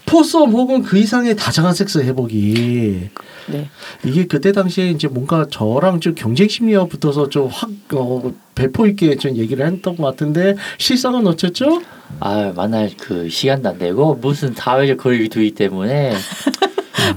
포썸 0.04 0.50
혹은 0.50 0.82
그 0.82 0.98
이상의 0.98 1.36
다정한 1.36 1.72
섹스 1.72 2.00
해보기. 2.00 3.08
네. 3.46 3.70
이게 4.04 4.26
그때 4.26 4.52
당시에 4.52 4.90
이제 4.90 5.08
뭔가 5.08 5.46
저랑 5.50 6.00
좀 6.00 6.14
경쟁 6.14 6.48
심리가 6.48 6.84
붙어서 6.84 7.30
좀 7.30 7.48
확 7.50 7.70
어, 7.94 8.30
배포 8.54 8.86
있게 8.86 9.16
좀 9.16 9.36
얘기를 9.36 9.64
했던 9.66 9.96
것 9.96 10.02
같은데 10.04 10.54
실상은 10.76 11.26
어쨌죠? 11.26 11.80
아 12.20 12.52
만날 12.54 12.90
그 13.00 13.30
시간도 13.30 13.70
안 13.70 13.78
되고 13.78 14.14
무슨 14.16 14.52
사회적 14.54 14.98
거리 14.98 15.30
두기 15.30 15.52
때문에 15.52 16.12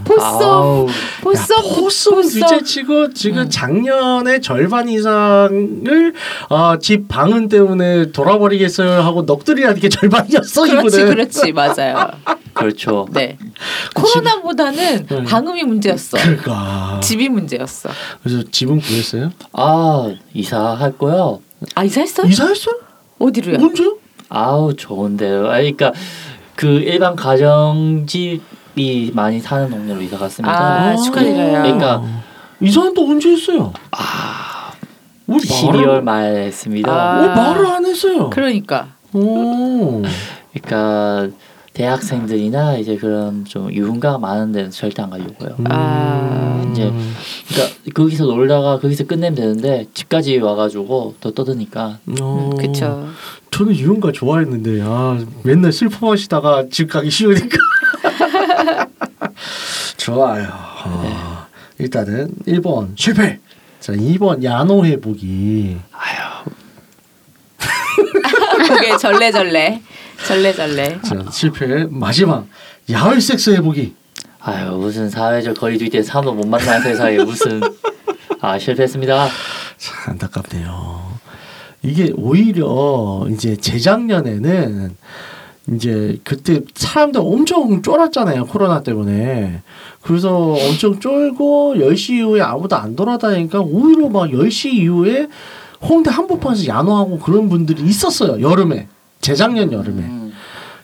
포썸 0.04 0.88
포썸 1.22 1.56
포썸 1.76 2.22
규제치고 2.22 3.14
지금 3.14 3.44
음. 3.44 3.50
작년에 3.50 4.40
절반 4.42 4.90
이상을 4.90 6.14
어, 6.50 6.78
집 6.80 7.08
방은 7.08 7.48
때문에 7.48 8.12
돌아버리겠어요 8.12 9.02
하고 9.02 9.26
넋두리라는 9.26 9.80
게 9.80 9.90
절반이었어 9.90 10.64
그렇지 10.64 10.98
이분은. 10.98 11.10
그렇지 11.14 11.52
맞아요. 11.52 12.10
그렇죠. 12.54 13.08
네. 13.12 13.38
코로나보다는 13.94 15.06
네. 15.08 15.24
방음이 15.24 15.64
문제였어. 15.64 16.18
그러니까 16.18 17.00
집이 17.04 17.30
문제였어. 17.30 17.90
그래서 18.24 18.44
집은 18.52 18.80
구했어요? 18.80 19.32
아 19.54 20.12
이사할 20.34 20.98
거요. 20.98 21.42
아 21.76 21.84
이사했어? 21.84 22.24
이사했어? 22.26 22.72
어디로요? 23.20 23.58
언제요? 23.64 23.98
아우 24.30 24.76
좋은데요. 24.76 25.48
아, 25.48 25.58
그러니까 25.58 25.94
그 26.56 26.68
일반 26.68 27.16
가정집 27.16 28.42
이 28.78 29.12
많이 29.14 29.40
사는 29.40 29.70
동네로 29.70 30.02
이사 30.02 30.18
갔습니다. 30.18 30.54
아, 30.54 30.96
축하드려요. 30.96 31.64
그러니까 31.64 32.04
이사는 32.62 32.94
또 32.94 33.08
언제 33.10 33.32
했어요? 33.32 33.74
아 33.92 34.48
왜 35.28 35.38
12월 35.38 35.86
말을, 35.86 36.02
말에 36.04 36.46
했습니다. 36.46 36.92
아. 36.92 37.22
왜 37.22 37.28
말을 37.28 37.66
안 37.68 37.86
했어요? 37.86 38.30
그러니까 38.30 38.88
오. 39.14 40.02
그러니까 40.54 41.28
대학생들이나 41.74 42.78
이제 42.78 42.96
그런 42.98 43.46
좀 43.46 43.72
유흥가가 43.72 44.18
많은 44.18 44.52
데는 44.52 44.72
절대 44.72 45.04
안 45.04 45.12
가려고요. 45.12 45.58
아, 45.66 46.66
이제 46.72 46.92
그러니까 47.50 47.94
거기서 47.94 48.26
놀다가 48.26 48.80
거기서 48.80 49.04
끝내면 49.06 49.36
되는데 49.36 49.86
집까지 49.94 50.40
와가지고 50.40 51.16
더 51.20 51.32
떠드니까 51.32 52.00
어. 52.22 52.50
음, 52.52 52.58
그쵸. 52.58 53.08
저는 53.52 53.76
유흥가 53.76 54.12
좋아했는데 54.12 54.82
아 54.84 55.20
맨날 55.44 55.72
슬퍼하시다가 55.72 56.66
집 56.72 56.90
가기 56.90 57.12
쉬우니까 57.12 57.58
좋아요. 59.98 60.48
어, 60.86 61.46
일단은 61.80 62.32
1번 62.48 62.98
실패. 62.98 63.40
자 63.80 63.94
2번 63.94 64.44
야노 64.44 64.86
해보기. 64.86 65.78
그게 68.68 68.98
절레절레 68.98 69.82
절레절레. 70.28 71.00
자 71.02 71.16
실패. 71.32 71.86
마지막 71.90 72.48
야외 72.90 73.20
섹스 73.20 73.52
해보기. 73.52 73.96
아유 74.40 74.72
무슨 74.78 75.10
사회적 75.10 75.58
거리두기 75.58 75.90
때 75.90 76.02
사람도 76.04 76.34
못 76.34 76.48
만나는 76.48 76.82
세상에 76.84 77.18
무슨 77.20 77.62
아 78.42 78.58
실패했습니다. 78.58 79.30
참 79.78 79.96
안타깝네요. 80.12 81.18
이게 81.84 82.12
오히려 82.16 83.26
이제 83.30 83.56
재작년에는 83.56 84.96
이제 85.74 86.20
그때 86.24 86.62
사람들 86.74 87.20
엄청 87.22 87.82
쫄았잖아요 87.82 88.46
코로나 88.46 88.82
때문에 88.82 89.62
그래서 90.02 90.54
엄청 90.54 91.00
쫄고 91.00 91.76
10시 91.78 92.14
이후에 92.20 92.42
아무도 92.42 92.76
안 92.78 92.96
돌아다니니까 92.96 93.60
오히려 93.60 94.08
막 94.08 94.30
10시 94.30 94.74
이후에 94.74 95.28
홍대 95.82 96.10
한복판에서 96.10 96.68
야노하고 96.68 97.20
그런 97.20 97.50
분들이 97.50 97.84
있었어요 97.84 98.42
여름에 98.42 98.88
재작년 99.20 99.72
여름에 99.72 100.04
음. 100.04 100.34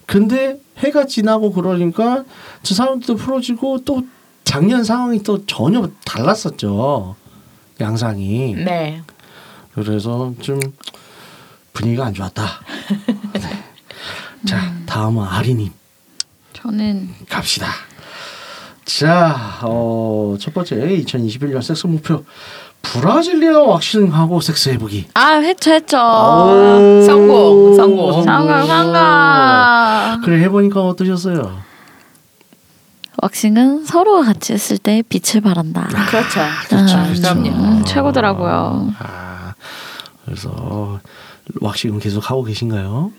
근데 0.06 0.60
해가 0.80 1.06
지나고 1.06 1.54
그러니까 1.54 2.26
저 2.62 2.76
사람들도 2.76 3.16
풀어지고 3.16 3.86
또 3.86 4.02
작년 4.44 4.84
상황이 4.84 5.24
또 5.24 5.46
전혀 5.46 5.90
달랐었죠 6.06 7.16
양상이 7.80 8.56
네. 8.56 9.02
그래서 9.74 10.34
좀 10.40 10.60
분위기가 11.74 12.06
안 12.06 12.14
좋았다. 12.14 12.44
네. 13.34 13.42
자 14.46 14.74
다음은 14.86 15.24
아리님 15.24 15.72
저는 16.54 17.10
갑시다. 17.30 17.68
자, 18.86 19.60
어, 19.64 20.36
첫 20.40 20.54
번째 20.54 20.76
2021년 20.78 21.62
섹스 21.62 21.88
목표 21.88 22.24
브라질리아 22.82 23.60
왁싱하고 23.60 24.40
섹스 24.42 24.70
해보기. 24.70 25.08
아 25.14 25.36
했죠 25.38 25.72
했죠. 25.72 25.98
성공, 27.06 27.76
성공. 27.76 28.24
상가 28.24 28.66
상가. 28.66 30.20
그래 30.24 30.42
해보니까 30.44 30.82
어떠셨어요? 30.82 31.62
왁싱은 33.22 33.86
서로가 33.86 34.26
같이 34.26 34.54
했을 34.54 34.78
때 34.78 35.02
빛을 35.08 35.42
발한다. 35.42 35.88
그렇죠. 35.88 36.40
그렇죠, 36.68 36.98
아, 36.98 37.04
그렇죠. 37.06 37.22
그럼요. 37.22 37.50
음, 37.50 37.86
최고더라고요. 37.86 38.94
아, 39.00 39.54
그래서 40.26 41.00
왁싱은 41.62 42.00
계속 42.00 42.30
하고 42.30 42.44
계신가요? 42.44 43.12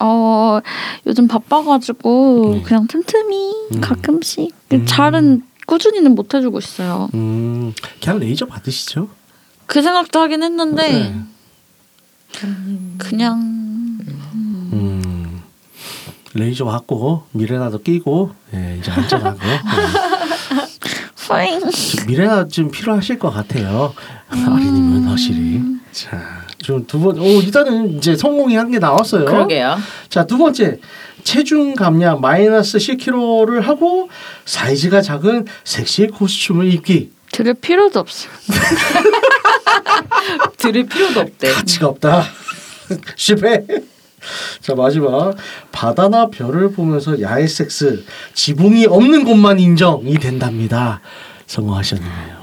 어 0.00 0.60
요즘 1.06 1.26
바빠가지고 1.28 2.54
네. 2.54 2.62
그냥 2.62 2.86
틈틈이 2.86 3.52
음. 3.74 3.80
가끔씩 3.80 4.54
음. 4.72 4.86
잘은 4.86 5.42
꾸준히는 5.66 6.14
못 6.14 6.34
해주고 6.34 6.58
있어요. 6.58 7.08
음, 7.14 7.74
그냥 8.00 8.18
레이저 8.18 8.46
받으시죠? 8.46 9.08
그 9.66 9.82
생각도 9.82 10.20
하긴 10.20 10.42
했는데 10.42 10.92
네. 10.92 11.14
그냥 12.98 13.40
음, 14.72 15.42
레이저 16.34 16.64
받고 16.64 17.24
미레나도 17.32 17.82
끼고 17.82 18.32
예, 18.54 18.78
이제 18.80 18.90
안전하고. 18.90 19.38
예. 19.46 19.60
파잉. 21.28 21.60
좀 22.50 22.70
필요하실 22.70 23.18
것 23.18 23.30
같아요. 23.30 23.92
아리님은 24.30 25.04
확실히. 25.04 25.62
자, 25.92 26.37
좀두 26.58 27.00
번, 27.00 27.18
오 27.18 27.40
일단은 27.40 27.96
이제 27.96 28.16
성공이 28.16 28.56
한개 28.56 28.78
나왔어요. 28.78 29.24
그러게요. 29.24 29.78
자, 30.08 30.26
두 30.26 30.38
번째 30.38 30.78
체중 31.22 31.74
감량 31.74 32.20
마이너스 32.20 32.78
10kg를 32.78 33.62
하고 33.62 34.08
사이즈가 34.44 35.02
작은 35.02 35.46
섹시 35.64 36.06
코스튬을 36.06 36.72
입기. 36.72 37.10
들을 37.32 37.54
필요도 37.54 38.00
없어요. 38.00 38.30
들을 40.56 40.86
필요도 40.86 41.20
없대. 41.20 41.52
가치가 41.52 41.88
없다. 41.88 42.24
실패. 43.16 43.64
자 44.60 44.74
마지막 44.74 45.36
바다나 45.70 46.28
별을 46.28 46.72
보면서 46.72 47.20
야외 47.20 47.46
섹스 47.46 48.04
지붕이 48.34 48.86
없는 48.86 49.24
곳만 49.24 49.60
인정이 49.60 50.18
된답니다. 50.18 51.00
성공하셨네요. 51.46 52.37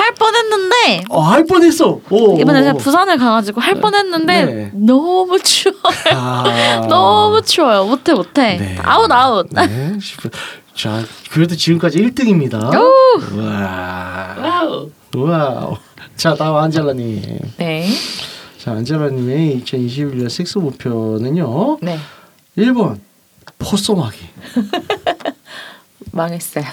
할 0.00 0.14
뻔했는데 0.14 1.04
어, 1.10 1.20
할 1.20 1.44
뻔했어. 1.44 2.00
오, 2.08 2.40
이번에 2.40 2.62
제가 2.62 2.74
오. 2.74 2.78
부산을 2.78 3.18
가가지고 3.18 3.60
할 3.60 3.74
뻔했는데 3.74 4.44
네. 4.44 4.70
너무 4.74 5.38
추워. 5.40 5.74
요 5.74 6.16
아. 6.16 6.86
너무 6.88 7.42
추워요. 7.42 7.84
못해 7.84 8.14
못해. 8.14 8.56
네. 8.56 8.78
아웃 8.82 9.10
아웃. 9.12 9.46
네. 9.50 9.92
자, 10.74 11.02
그래도 11.30 11.54
지금까지 11.54 11.98
1등입니다. 11.98 12.72
우와. 12.74 14.36
와우. 14.40 14.90
우와. 15.14 15.70
자, 16.16 16.34
다음 16.34 16.56
안젤라님. 16.56 17.38
네. 17.58 17.86
자, 18.58 18.72
안젤라님의 18.72 19.60
2021년 19.62 20.30
섹스 20.30 20.58
목표는요. 20.58 21.78
네. 21.82 21.98
1번 22.56 22.98
포썸하기. 23.58 24.18
망했어요. 26.12 26.64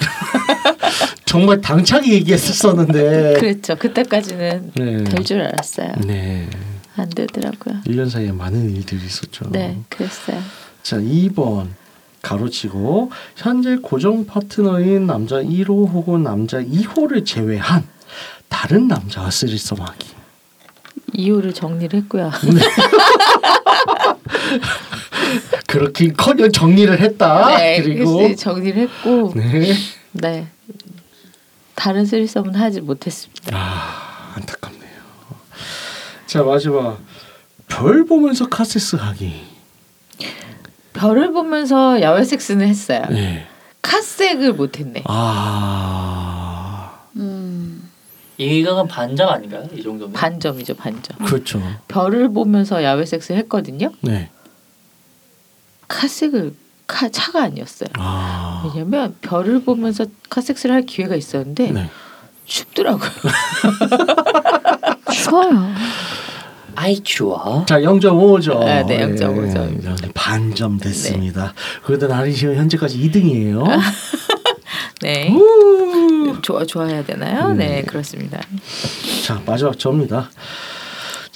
정말 1.26 1.62
당차게 1.62 2.14
얘기했었었는데. 2.14 3.40
그렇죠. 3.40 3.76
그때까지는 3.76 4.72
네. 4.76 5.04
될줄 5.04 5.42
알았어요. 5.42 5.94
네. 6.06 6.50
안 6.96 7.10
되더라고요. 7.10 7.82
1년 7.86 8.10
사이에 8.10 8.32
많은 8.32 8.76
일들이 8.76 9.06
있었죠. 9.06 9.50
네, 9.52 9.78
그랬어요. 9.90 10.42
자, 10.82 10.98
2번 10.98 11.68
가로치고 12.22 13.12
현재 13.36 13.76
고정 13.78 14.26
파트너인 14.26 15.06
남자 15.06 15.36
1호 15.38 15.92
혹은 15.92 16.24
남자 16.24 16.60
2호를 16.60 17.26
제외한 17.26 17.84
다른 18.50 18.88
남자와 18.88 19.30
쓰리썸하기. 19.30 20.18
이유를 21.14 21.54
정리를 21.54 22.00
했고요. 22.02 22.32
그렇긴커녕 25.68 26.52
정리를 26.52 27.00
했다. 27.00 27.58
네, 27.58 27.82
그리고 27.82 28.36
정리를 28.36 28.82
했고, 28.82 29.34
네. 29.36 29.74
네. 30.14 30.48
다른 31.76 32.06
쓰리썸은 32.06 32.56
하지 32.56 32.82
못했습니다. 32.82 33.56
아 33.56 34.34
안타깝네요. 34.36 34.92
자 36.26 36.44
마지막 36.44 37.00
별 37.68 38.06
보면서 38.06 38.48
카세스 38.50 38.96
하기. 38.96 39.58
별을 40.94 41.32
보면서 41.32 42.02
야외 42.02 42.24
섹스는 42.24 42.68
했어요. 42.68 43.06
네. 43.12 43.46
카색을 43.84 44.54
못했네. 44.54 45.04
아 45.06 47.00
음. 47.16 47.88
이거는 48.40 48.88
반장 48.88 49.30
아닌가요? 49.30 49.68
이 49.74 49.82
정도면? 49.82 50.14
반점이죠, 50.14 50.76
반점. 50.76 51.18
그렇죠. 51.26 51.62
별을 51.88 52.30
보면서 52.34 52.84
야외 52.84 53.06
섹스를 53.06 53.40
했거든요. 53.42 53.92
네. 54.02 54.30
카색을 55.88 56.54
카 56.88 57.10
차가 57.10 57.44
아니었어요. 57.44 57.90
아 57.98 58.72
왜냐면 58.74 59.16
별을 59.22 59.64
보면서 59.64 60.06
카섹스를 60.30 60.74
할 60.74 60.86
기회가 60.86 61.16
있었는데 61.16 61.72
네. 61.72 61.90
춥더라고요. 62.46 63.12
추워요. 65.12 65.74
아이 66.76 67.00
추워. 67.02 67.66
자 67.68 67.80
0.5점. 67.80 68.60
네, 68.64 68.84
네, 68.86 69.00
0.5 69.00 69.54
점. 69.54 69.96
네, 69.96 70.10
반점 70.14 70.78
됐습니다. 70.78 71.54
그래도 71.84 72.08
나린 72.08 72.34
씨는 72.34 72.56
현재까지 72.56 72.98
2등이에요. 73.00 73.66
네. 75.02 75.32
좋아 76.42 76.66
좋아해야 76.66 77.04
되나요? 77.04 77.52
네, 77.54 77.84
그렇습니다. 77.84 78.40
자 79.26 79.42
마지막 79.46 79.78
저입니다. 79.78 80.30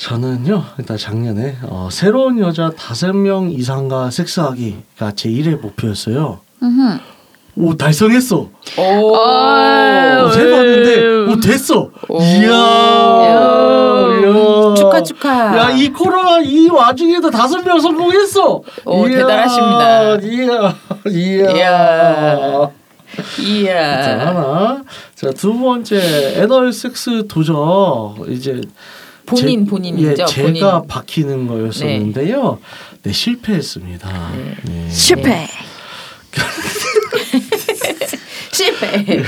저는요 0.01 0.63
일단 0.79 0.97
작년에 0.97 1.57
어, 1.61 1.87
새로운 1.91 2.39
여자 2.39 2.71
다섯 2.71 3.13
명 3.13 3.51
이상과 3.51 4.09
섹스하기가 4.09 5.11
제 5.15 5.29
1회 5.29 5.61
목표였어요. 5.61 6.39
오 7.55 7.77
달성했어. 7.77 8.49
오. 8.77 9.17
세봤는데 10.33 11.31
오 11.31 11.39
됐어. 11.39 11.91
오. 12.09 12.19
이야. 12.19 12.49
이야. 14.21 14.73
축하 14.75 15.03
축하. 15.03 15.57
야이 15.57 15.89
코로나 15.89 16.39
이 16.39 16.67
와중에도 16.69 17.29
다섯 17.29 17.59
명 17.63 17.79
성공했어. 17.79 18.61
오, 18.85 19.07
이야, 19.07 19.17
대단하십니다. 19.19 20.15
이야 20.15 20.75
이야. 21.11 21.51
이야. 23.39 24.01
자 24.01 24.11
이야. 24.15 24.27
하나. 24.27 24.83
자두 25.13 25.59
번째 25.59 26.39
애널 26.41 26.73
섹스 26.73 27.27
도전 27.27 28.15
이제 28.29 28.61
본인 29.31 29.65
제- 29.65 29.69
본인이죠. 29.69 30.23
예, 30.23 30.25
제가 30.25 30.79
본인. 30.79 30.87
박히는 30.87 31.47
거였었는데요. 31.47 32.59
네, 33.03 33.11
실패했습니다. 33.11 34.31
네. 34.35 34.55
네. 34.65 34.89
실패. 34.89 35.47
실패. 38.51 39.23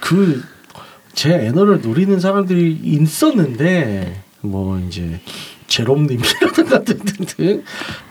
그제 0.00 1.30
애너를 1.46 1.80
노리는 1.80 2.18
사람들이 2.20 2.78
있었는데 2.82 4.22
뭐 4.40 4.78
이제 4.78 5.20
제롬님이라든가 5.66 6.82
등등등 6.84 7.62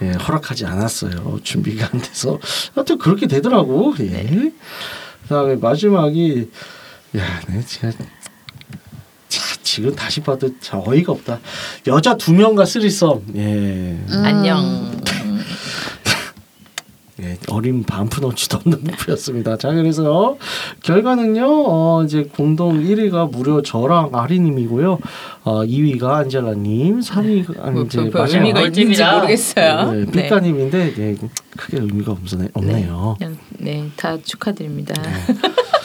예, 0.04 0.12
허락하지 0.12 0.66
않았어요. 0.66 1.40
준비가 1.44 1.90
안 1.92 2.02
돼서 2.02 2.40
하여튼 2.76 2.98
그렇게 2.98 3.28
되더라고. 3.28 3.96
예. 4.02 4.52
그다음에 5.24 5.56
마지막이 5.56 6.50
야, 7.18 7.42
내 7.48 7.62
진짜 7.66 7.92
자, 7.92 7.98
지금 9.78 9.94
다시 9.94 10.22
봐도 10.22 10.50
자 10.60 10.82
어이가 10.84 11.12
없다. 11.12 11.40
여자 11.86 12.18
두 12.18 12.34
명과 12.34 12.66
쓰리썸. 12.66 13.22
예. 13.36 13.96
안녕. 14.10 14.92
예, 17.22 17.38
어린 17.52 17.84
반푼어치도 17.84 18.58
없는 18.58 18.84
무표였습니다. 18.84 19.60
자 19.60 19.70
그래서 19.70 20.38
결과는요 20.82 21.46
어, 21.48 22.04
이제 22.04 22.24
공동 22.24 22.84
1위가 22.84 23.32
무려 23.32 23.62
저랑 23.62 24.10
아리님이고요. 24.14 24.98
어, 25.44 25.64
2위가 25.64 26.06
안젤라님, 26.06 27.00
3위가 27.00 27.72
뭐, 27.72 27.84
이제 27.84 28.10
별 28.10 28.22
마지막 28.22 28.42
의미가 28.42 28.60
있는지 28.62 28.82
꿀팁이다. 28.82 29.16
모르겠어요. 29.16 29.92
네, 29.92 30.06
네. 30.06 30.24
삐까님인데 30.24 30.94
네, 30.96 31.16
크게 31.56 31.78
의미가 31.78 32.14
없네, 32.14 32.50
없네요. 32.52 33.16
그냥 33.20 33.38
네, 33.60 33.88
다 33.96 34.18
축하드립니다. 34.24 34.96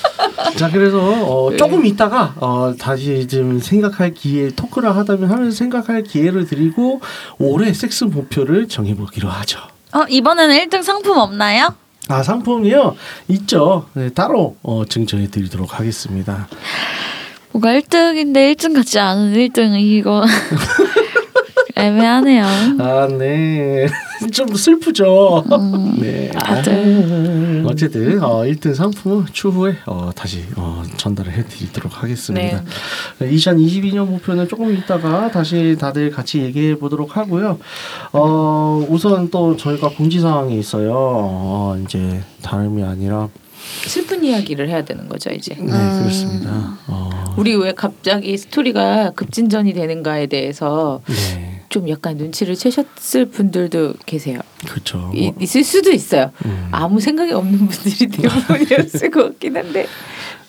자 0.56 0.70
그래서 0.70 0.98
어, 1.00 1.50
네. 1.50 1.56
조금 1.56 1.84
있다가 1.86 2.34
어, 2.36 2.74
다시 2.78 3.26
좀 3.26 3.58
생각할 3.58 4.12
기회 4.14 4.50
토크를 4.50 4.94
하다면 4.96 5.30
하면서 5.30 5.56
생각할 5.56 6.02
기회를 6.02 6.46
드리고 6.46 7.00
올해 7.38 7.72
섹스 7.72 8.04
목표를 8.04 8.68
정해보기로 8.68 9.28
하죠. 9.28 9.60
어 9.92 10.04
이번에는 10.08 10.56
1등 10.66 10.82
상품 10.82 11.18
없나요? 11.18 11.74
아 12.08 12.22
상품이요 12.22 12.96
있죠. 13.28 13.86
네, 13.94 14.10
따로 14.10 14.56
어, 14.62 14.84
증정해 14.84 15.28
드리도록 15.28 15.78
하겠습니다. 15.78 16.48
뭔가 17.52 17.70
1등인데 17.72 18.54
1등 18.54 18.74
같지 18.74 18.98
않은 18.98 19.34
1등 19.34 19.78
이거 19.80 20.24
애매하네요. 21.76 22.44
아 22.78 23.08
네. 23.18 23.86
좀 24.30 24.54
슬프죠. 24.54 25.44
음, 25.52 25.96
네. 26.00 26.30
다들 26.30 27.64
어쨌든 27.66 28.22
어, 28.22 28.42
1등 28.42 28.74
상품은 28.74 29.26
추후에 29.32 29.76
어, 29.86 30.10
다시 30.14 30.44
어, 30.56 30.82
전달을 30.96 31.32
해드리도록 31.32 32.02
하겠습니다. 32.02 32.62
네. 33.18 33.30
2022년 33.30 34.06
목표는 34.06 34.48
조금 34.48 34.72
있다가 34.74 35.30
다시 35.30 35.76
다들 35.78 36.10
같이 36.10 36.40
얘기해 36.40 36.78
보도록 36.78 37.16
하고요. 37.16 37.58
어, 38.12 38.86
우선 38.88 39.30
또 39.30 39.56
저희가 39.56 39.90
공지 39.90 40.20
사항이 40.20 40.58
있어요. 40.58 40.92
어, 40.94 41.76
이제 41.84 42.22
다름이 42.42 42.82
아니라 42.82 43.28
슬픈 43.86 44.24
이야기를 44.24 44.68
해야 44.68 44.84
되는 44.84 45.08
거죠 45.08 45.30
이제. 45.30 45.54
네 45.54 45.66
그렇습니다. 45.66 46.78
어, 46.86 47.34
우리 47.36 47.54
왜 47.54 47.72
갑자기 47.72 48.36
스토리가 48.36 49.12
급진전이 49.14 49.72
되는가에 49.74 50.26
대해서 50.26 51.02
네 51.06 51.52
좀 51.72 51.88
약간 51.88 52.18
눈치를 52.18 52.54
채셨을 52.54 53.30
분들도 53.30 53.94
계세요. 54.04 54.38
그렇죠. 54.68 55.10
이, 55.14 55.30
뭐, 55.30 55.34
있을 55.40 55.64
수도 55.64 55.90
있어요. 55.90 56.30
음. 56.44 56.68
아무 56.70 57.00
생각이 57.00 57.32
없는 57.32 57.66
분들이 57.66 58.08
대부분이었을 58.08 59.08
것 59.10 59.24
같긴 59.24 59.56
한데. 59.56 59.86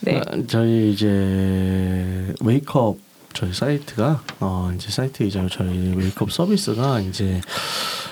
네. 0.02 0.17
아, 0.19 0.38
저희 0.47 0.91
이제 0.91 2.34
웨이크업 2.41 2.97
저희 3.34 3.54
사이트가 3.54 4.21
어 4.41 4.71
이제 4.76 4.91
사이트이자 4.91 5.47
저희 5.49 5.93
웨이크업 5.95 6.30
서비스가 6.30 6.99
이제 6.99 7.39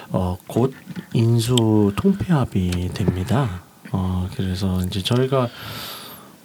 어곧 0.09 0.73
인수 1.13 1.91
통폐합이 1.97 2.91
됩니다. 2.93 3.63
어 3.91 4.27
그래서 4.35 4.79
이제 4.87 5.01
저희가 5.01 5.49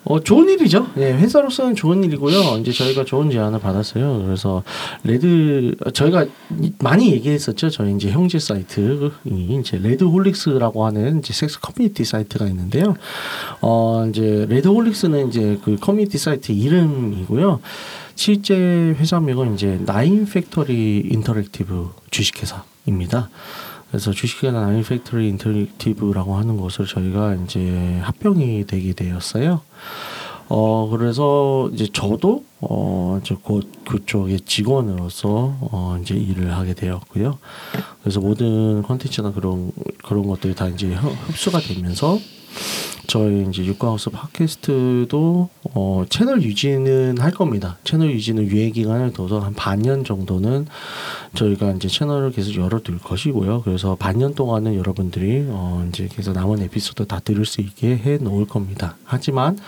어 0.08 0.20
좋은 0.20 0.48
일이죠. 0.48 0.86
예, 0.98 1.12
회사로서는 1.14 1.74
좋은 1.74 2.04
일이고요. 2.04 2.58
이제 2.60 2.70
저희가 2.70 3.04
좋은 3.04 3.28
제안을 3.28 3.58
받았어요. 3.58 4.22
그래서 4.24 4.62
레드 5.02 5.74
저희가 5.94 6.26
이- 6.62 6.72
많이 6.78 7.10
얘기했었죠. 7.10 7.70
저희 7.70 7.92
이제 7.96 8.10
형제 8.12 8.38
사이트 8.38 9.10
이 9.24 9.58
이제 9.60 9.78
레드홀릭스라고 9.78 10.86
하는 10.86 11.18
이제 11.18 11.32
섹스 11.32 11.58
커뮤니티 11.60 12.04
사이트가 12.04 12.46
있는데요. 12.46 12.94
어 13.60 14.06
이제 14.08 14.46
레드홀릭스는 14.48 15.28
이제 15.28 15.58
그 15.64 15.76
커뮤니티 15.80 16.18
사이트 16.18 16.52
이름이고요. 16.52 17.58
실제 18.14 18.54
회사명은 18.98 19.54
이제 19.54 19.80
나인 19.84 20.24
팩토리 20.24 21.08
인터랙티브 21.10 21.90
주식회사입니다. 22.12 23.28
그래서 23.96 24.12
주식회사 24.12 24.52
나인 24.60 24.82
팩토리 24.82 25.26
인터랙티브라고 25.30 26.34
하는 26.36 26.58
곳을 26.58 26.84
저희가 26.86 27.34
이제 27.36 27.98
합병이 28.02 28.66
되게 28.66 28.92
되었어요. 28.92 29.62
어 30.48 30.88
그래서 30.90 31.70
이제 31.72 31.88
저도 31.90 32.44
어 32.60 33.18
이제 33.22 33.34
곧 33.42 33.66
그쪽의 33.88 34.40
직원으로서 34.40 35.56
어 35.62 35.98
이제 36.02 36.14
일을 36.14 36.54
하게 36.54 36.74
되었고요. 36.74 37.38
그래서 38.02 38.20
모든 38.20 38.82
컨텐츠나 38.82 39.32
그런 39.32 39.72
그런 40.04 40.26
것들이 40.26 40.54
다 40.54 40.68
이제 40.68 40.92
흡- 40.92 41.08
흡수가 41.30 41.58
되면서 41.60 42.18
저희 43.06 43.46
이제 43.48 43.64
육구하우스 43.64 44.10
팟캐스트도 44.10 45.48
어 45.74 46.04
채널 46.08 46.42
유지는 46.42 47.18
할 47.18 47.30
겁니다. 47.30 47.78
채널 47.84 48.10
유지는 48.10 48.44
유예 48.48 48.70
기간을 48.70 49.12
둬서 49.12 49.38
한 49.38 49.54
반년 49.54 50.04
정도는 50.04 50.66
저희가 51.34 51.72
이제 51.72 51.88
채널을 51.88 52.32
계속 52.32 52.56
열어둘 52.56 52.98
것이고요. 52.98 53.62
그래서 53.62 53.96
반년 53.96 54.34
동안은 54.34 54.74
여러분들이 54.74 55.46
어 55.48 55.86
이제 55.88 56.08
계속 56.10 56.32
남은 56.32 56.62
에피소드 56.62 57.06
다 57.06 57.20
들을 57.20 57.44
수 57.44 57.60
있게 57.60 57.96
해 57.96 58.18
놓을 58.18 58.46
겁니다. 58.46 58.96
하지만 59.04 59.58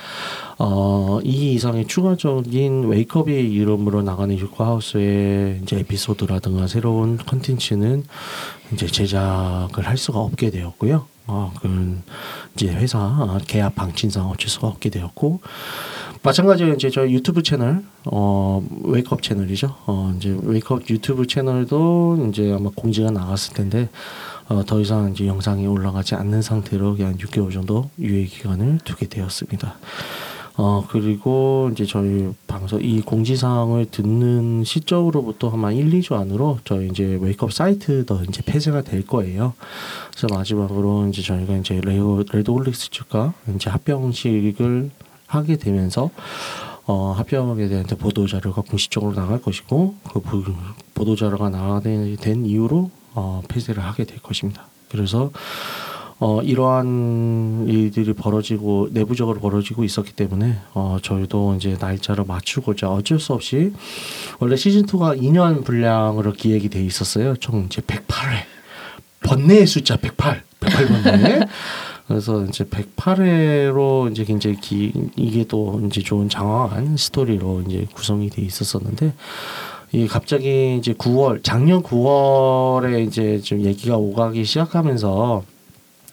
어, 0.58 1.20
이 1.22 1.52
이상의 1.52 1.86
추가적인 1.86 2.88
웨이크업의 2.88 3.52
이름으로 3.52 4.02
나가는 4.02 4.36
육구하우스의 4.36 5.60
이제 5.62 5.78
에피소드라든가 5.78 6.66
새로운 6.66 7.16
컨텐츠는 7.16 8.04
이제 8.72 8.86
제작을 8.86 9.86
할 9.86 9.96
수가 9.96 10.18
없게 10.18 10.50
되었고요. 10.50 11.06
어, 11.28 11.52
그건 11.54 12.02
이제 12.54 12.68
회사 12.68 12.98
어, 12.98 13.38
계약 13.46 13.74
방침상 13.74 14.28
어쩔 14.28 14.48
수가 14.48 14.66
없게 14.66 14.90
되었고 14.90 15.40
마찬가지로 16.22 16.74
이제 16.74 16.90
저희 16.90 17.12
유튜브 17.14 17.42
채널 17.42 17.84
어 18.04 18.66
웨이크업 18.82 19.22
채널이죠. 19.22 19.74
어 19.86 20.12
이제 20.16 20.36
웨이크업 20.42 20.90
유튜브 20.90 21.26
채널도 21.26 22.28
이제 22.30 22.52
아마 22.52 22.70
공지가 22.74 23.10
나갔을 23.10 23.54
텐데 23.54 23.88
어 24.48 24.62
더 24.66 24.80
이상 24.80 25.10
이제 25.12 25.26
영상이 25.26 25.66
올라가지 25.66 26.14
않는 26.14 26.42
상태로 26.42 26.96
그냥 26.96 27.16
6개월 27.16 27.52
정도 27.52 27.90
유예 27.98 28.24
기간을 28.24 28.80
두게 28.84 29.06
되었습니다. 29.06 29.76
어 30.60 30.84
그리고 30.88 31.70
이제 31.72 31.86
저희 31.86 32.32
방송 32.48 32.82
이 32.82 33.00
공지 33.00 33.36
사항을 33.36 33.86
듣는 33.92 34.64
시점으로부터 34.64 35.52
아마 35.52 35.70
1, 35.70 35.88
2주 35.92 36.14
안으로 36.14 36.58
저희 36.64 36.88
이제 36.88 37.16
웨이크업 37.22 37.52
사이트도 37.52 38.24
이제 38.28 38.42
폐쇄가 38.44 38.82
될 38.82 39.06
거예요. 39.06 39.54
그래서 40.10 40.26
마지막으로 40.34 41.06
이제 41.06 41.22
저희가 41.22 41.56
이제 41.58 41.80
레오 41.80 42.24
레드홀릭스 42.32 42.90
측과 42.90 43.34
이제 43.54 43.70
합병식을 43.70 44.90
하게 45.28 45.56
되면서 45.58 46.10
어, 46.86 47.12
합병에 47.12 47.68
대한 47.68 47.84
보도 47.84 48.26
자료가 48.26 48.62
공식적으로 48.62 49.14
나갈 49.14 49.40
것이고 49.40 49.94
그 50.12 50.20
보, 50.20 50.42
보도 50.92 51.14
자료가 51.14 51.50
나가게 51.50 52.16
된 52.20 52.44
이후로 52.44 52.90
어, 53.14 53.42
폐쇄를 53.46 53.84
하게 53.84 54.02
될 54.02 54.18
것입니다. 54.20 54.66
그래서 54.90 55.30
어, 56.20 56.42
이러한 56.42 57.66
일들이 57.68 58.12
벌어지고 58.12 58.88
내부적으로 58.90 59.38
벌어지고 59.38 59.84
있었기 59.84 60.12
때문에 60.14 60.58
어, 60.74 60.98
저희도 61.00 61.54
이제 61.54 61.76
날짜를 61.78 62.24
맞추고자 62.26 62.90
어쩔 62.90 63.20
수 63.20 63.32
없이 63.32 63.72
원래 64.40 64.56
시즌 64.56 64.84
2가 64.84 65.20
2년 65.20 65.64
분량으로 65.64 66.32
기획이 66.32 66.70
돼 66.70 66.82
있었어요. 66.82 67.36
총 67.36 67.66
이제 67.66 67.80
108회. 67.82 68.42
번뇌의 69.20 69.66
숫자 69.66 69.96
108 69.96 70.42
108번뇌. 70.60 71.48
그래서 72.08 72.42
이제 72.46 72.64
108회로 72.64 74.10
이제 74.10 74.24
굉장히 74.24 74.56
기, 74.56 74.92
이게 75.14 75.44
또 75.44 75.80
이제 75.86 76.00
좋은 76.00 76.28
장황한 76.28 76.96
스토리로 76.96 77.64
이제 77.68 77.86
구성이 77.92 78.30
돼 78.30 78.40
있었었는데 78.42 79.12
이 79.92 80.06
갑자기 80.08 80.76
이제 80.78 80.94
9월 80.94 81.44
작년 81.44 81.82
9월에 81.82 83.06
이제 83.06 83.38
좀 83.40 83.60
얘기가 83.60 83.98
오가기 83.98 84.44
시작하면서 84.44 85.44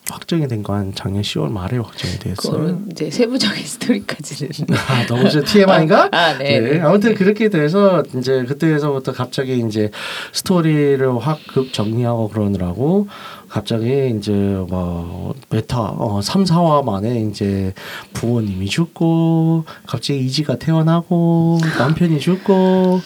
확정이 0.10 0.48
된건 0.48 0.94
작년 0.96 1.22
10월 1.24 1.50
말에 1.50 1.78
확정이 1.78 2.14
됐어요. 2.20 2.80
이제 2.92 3.10
세부적인 3.10 3.64
스토리까지는. 3.66 4.52
아, 4.88 5.06
너무 5.08 5.30
저 5.30 5.44
TMI인가? 5.44 6.10
아, 6.14 6.38
네. 6.38 6.60
네. 6.60 6.80
아무튼 6.82 7.16
그렇게 7.16 7.50
돼서 7.50 8.04
이제 8.18 8.44
그때에서부터 8.44 9.14
갑자기 9.14 9.60
이제 9.60 9.90
스토리를 10.32 11.18
확급 11.20 11.74
정리하고 11.74 12.30
그러느라고 12.30 13.08
갑자기 13.50 14.14
이제 14.18 14.32
뭐 14.32 15.34
메타 15.50 15.80
어 15.80 16.20
3, 16.22 16.44
4화 16.44 16.84
만에 16.84 17.22
이제 17.22 17.74
부모님이 18.14 18.68
죽고 18.68 19.66
갑자기 19.88 20.20
이지가 20.26 20.58
태어나고 20.58 21.60
남편이 21.78 22.20
죽고 22.20 23.02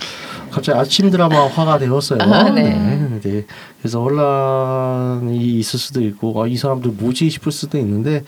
갑자기 0.49 0.77
아침 0.77 1.09
드라마 1.09 1.47
화가 1.47 1.79
되었어요. 1.79 2.19
아, 2.21 2.49
네. 2.49 3.19
네. 3.21 3.45
그래서 3.79 4.01
혼란이 4.01 5.37
있을 5.59 5.79
수도 5.79 6.01
있고 6.01 6.41
아, 6.41 6.47
이 6.47 6.55
사람들 6.55 6.91
뭐지 6.91 7.29
싶을 7.29 7.51
수도 7.51 7.77
있는데 7.77 8.23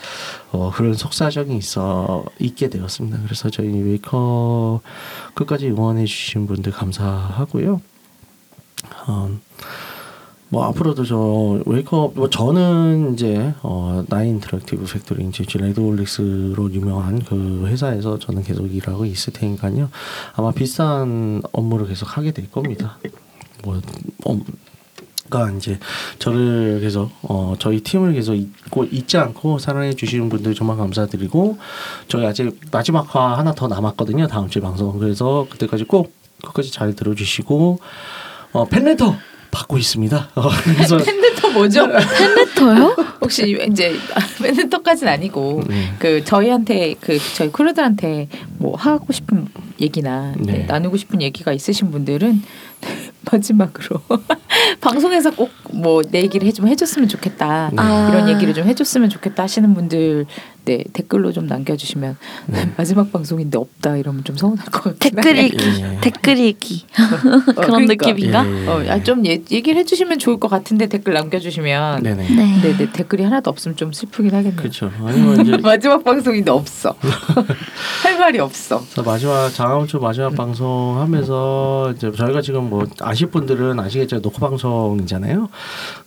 어, 0.51 0.71
그런 0.73 0.93
속사정이 0.93 1.57
있어 1.57 2.25
있게 2.39 2.69
되었습니다. 2.69 3.19
그래서 3.23 3.49
저희 3.49 3.67
웨이크업 3.67 4.81
끝까지 5.33 5.69
응원해 5.69 6.05
주신 6.05 6.47
분들 6.47 6.71
감사하고요. 6.71 7.81
어, 9.07 9.29
뭐 10.51 10.65
앞으로도 10.65 11.05
저 11.05 11.61
웨이크업 11.65 12.11
뭐 12.15 12.29
저는 12.29 13.13
이제 13.13 13.53
어 13.63 14.03
나인 14.09 14.31
인터랙티브 14.31 14.83
팩토리 14.83 15.25
이제 15.25 15.45
레드홀릭스로 15.57 16.73
유명한 16.73 17.23
그 17.23 17.63
회사에서 17.67 18.19
저는 18.19 18.43
계속 18.43 18.67
일하고 18.67 19.05
있을 19.05 19.31
테니까요. 19.31 19.89
아마 20.33 20.51
비슷한 20.51 21.41
업무를 21.53 21.87
계속 21.87 22.17
하게 22.17 22.31
될 22.31 22.51
겁니다. 22.51 22.97
뭐 23.63 23.79
어, 24.25 24.37
이제 25.55 25.79
저를 26.19 26.81
계속 26.81 27.11
어 27.21 27.53
저희 27.57 27.79
팀을 27.79 28.11
계속 28.11 28.35
잊고 28.35 28.83
잊지 28.83 29.17
않고 29.17 29.57
사랑해 29.57 29.93
주시는 29.93 30.27
분들 30.27 30.53
정말 30.53 30.75
감사드리고 30.75 31.59
저희 32.09 32.25
아직 32.25 32.59
마지막 32.73 33.15
화 33.15 33.37
하나 33.37 33.53
더 33.53 33.69
남았거든요 33.69 34.27
다음 34.27 34.49
주에 34.49 34.61
방송. 34.61 34.99
그래서 34.99 35.47
그때까지 35.49 35.85
꼭 35.85 36.13
끝까지 36.43 36.73
잘 36.73 36.93
들어주시고 36.93 37.79
어 38.51 38.65
팬레터 38.65 39.15
받고 39.51 39.77
있습니다 39.77 40.29
어, 40.35 40.49
그래서 40.63 40.97
팬레터 41.03 41.49
뭐죠? 41.51 41.87
팬레터요? 41.87 42.95
혹시 43.21 43.57
이제 43.69 43.93
팬레터까지는 44.41 45.11
아니고 45.11 45.63
네. 45.67 45.93
그 45.99 46.23
저희한테 46.23 46.95
그 47.01 47.17
저희 47.35 47.51
크루들한테 47.51 48.27
뭐 48.57 48.75
하고 48.77 49.11
싶은 49.13 49.47
얘기나 49.79 50.33
네, 50.37 50.53
네. 50.53 50.65
나누고 50.65 50.97
싶은 50.97 51.21
얘기가 51.21 51.51
있으신 51.53 51.91
분들은 51.91 52.41
마지막으로 53.31 54.01
방송에서 54.81 55.31
꼭 55.31 55.49
뭐 55.73 56.01
내 56.11 56.21
얘기를 56.21 56.45
해좀 56.47 56.67
해줬으면 56.67 57.07
좋겠다 57.07 57.69
네. 57.69 57.75
아. 57.79 58.09
이런 58.09 58.27
얘기를 58.29 58.53
좀 58.53 58.67
해줬으면 58.67 59.09
좋겠다 59.09 59.43
하시는 59.43 59.73
분들 59.73 60.25
네 60.65 60.83
댓글로 60.93 61.31
좀 61.31 61.47
남겨주시면 61.47 62.17
네. 62.47 62.71
마지막 62.77 63.11
방송인데 63.11 63.57
없다 63.57 63.97
이러면 63.97 64.23
좀 64.23 64.37
서운할 64.37 64.65
것 64.67 64.83
같긴 64.83 65.15
댓글. 65.15 65.37
읽기, 65.37 65.81
예. 65.81 65.97
댓글 66.01 66.37
읽기 66.37 66.85
어, 67.57 67.61
그런 67.61 67.85
그러니까. 67.85 68.07
느낌인가? 68.07 68.45
예. 68.47 68.67
어, 68.67 68.83
아, 68.93 69.03
좀 69.03 69.25
예, 69.25 69.41
얘기를 69.51 69.75
해주시면 69.79 70.19
좋을 70.19 70.39
것 70.39 70.47
같은데 70.49 70.87
댓글 70.87 71.13
남겨주시면 71.13 72.03
네. 72.03 72.13
네 72.15 72.23
네 72.27 72.35
네. 72.61 72.77
네, 72.77 72.91
댓글이 72.91 73.23
하나도 73.23 73.49
없으면 73.49 73.75
좀 73.75 73.91
슬프긴 73.91 74.33
하겠네요. 74.33 74.55
그렇죠 74.55 74.91
아니면 75.05 75.41
이제 75.41 75.57
마지막 75.63 76.03
방송인데 76.03 76.51
없어. 76.51 76.95
할 78.03 78.17
말이 78.19 78.39
없어. 78.39 78.79
그래서 78.79 79.03
마지막 79.03 79.49
다음 79.55 79.87
주 79.87 79.97
마지막 79.99 80.35
방송 80.35 80.99
하면서 80.99 81.91
이제 81.95 82.11
저희가 82.11 82.41
지금 82.41 82.69
뭐 82.69 82.85
아실 83.01 83.27
분들은 83.27 83.79
아시겠죠 83.79 84.21
녹화 84.21 84.39
방송이잖아요. 84.49 85.49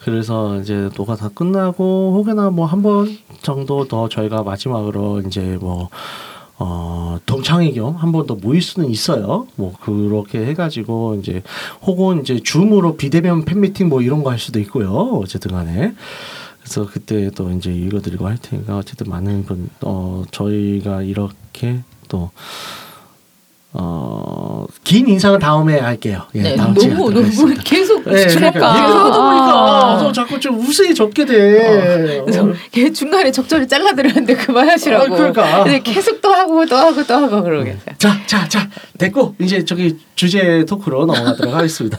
그래서 0.01 0.59
이제 0.61 0.89
녹화 0.97 1.17
다 1.17 1.29
끝나고 1.35 2.15
혹여나 2.19 2.51
뭐 2.51 2.67
한번 2.67 3.17
정도 3.45 3.87
더 3.87 4.09
저희가 4.09 4.43
마지막으로 4.43 5.21
이제 5.21 5.57
뭐 5.61 5.89
어, 6.59 7.19
동창회 7.27 7.73
겸 7.73 7.97
한 7.97 8.11
번 8.13 8.27
더 8.27 8.35
모일 8.37 8.63
수는 8.63 8.89
있어요. 8.91 9.47
뭐 9.57 9.75
그렇게 9.81 10.45
해가지고 10.47 11.17
이제 11.17 11.43
혹은 11.83 12.21
이제 12.23 12.41
줌으로 12.43 12.97
비대면 12.97 13.45
팬미팅 13.45 13.89
뭐 13.89 14.01
이런 14.03 14.23
거 14.25 14.31
할 14.31 14.39
수도 14.39 14.59
있고요. 14.61 14.91
어쨌든 15.23 15.53
간에. 15.53 15.95
그래서 16.61 16.87
그때 16.91 17.31
또 17.33 17.51
이제 17.51 17.71
읽어드리고 17.73 18.27
할 18.27 18.39
테니까 18.39 18.79
어쨌든 18.79 19.11
많은 19.11 19.45
분, 19.45 19.69
어, 19.83 20.23
저희가 20.31 21.03
이렇게 21.03 21.81
또, 22.09 22.31
어, 23.77 24.67
긴 24.85 25.09
인상은 25.09 25.41
다음에 25.41 25.81
할게요. 25.81 26.23
예, 26.37 26.43
네, 26.43 26.57
다음 26.57 26.75
너무 26.75 27.11
너무. 27.13 27.55
계속 27.65 28.05
네, 28.05 28.29
중간 28.29 28.53
그러니까 28.53 28.73
계속 28.73 28.87
얘기하다 28.87 29.03
보니까 29.03 29.53
아. 29.53 29.99
저 30.01 30.13
자꾸 30.13 30.39
좀 30.39 30.61
우스히 30.61 30.95
적게 30.95 31.25
돼. 31.25 32.23
그래서 32.25 32.53
걔 32.71 32.93
중간에 32.93 33.33
적절히 33.33 33.67
잘라드렸는데 33.67 34.37
그만하시라고. 34.37 35.05
아, 35.05 35.17
그러니까. 35.17 35.65
근데 35.65 35.81
계속 35.81 36.21
또 36.23 36.33
하고 36.33 36.65
또 36.67 36.77
하고 36.77 37.05
또 37.05 37.15
하고 37.15 37.43
그러겠어요. 37.43 37.97
자, 37.99 38.17
자, 38.27 38.49
자, 38.49 38.69
됐고 38.97 39.35
이제 39.41 39.65
저기 39.65 39.99
주제 40.15 40.65
토크로 40.65 41.07
넘어가도록 41.07 41.53
하겠습니다. 41.53 41.99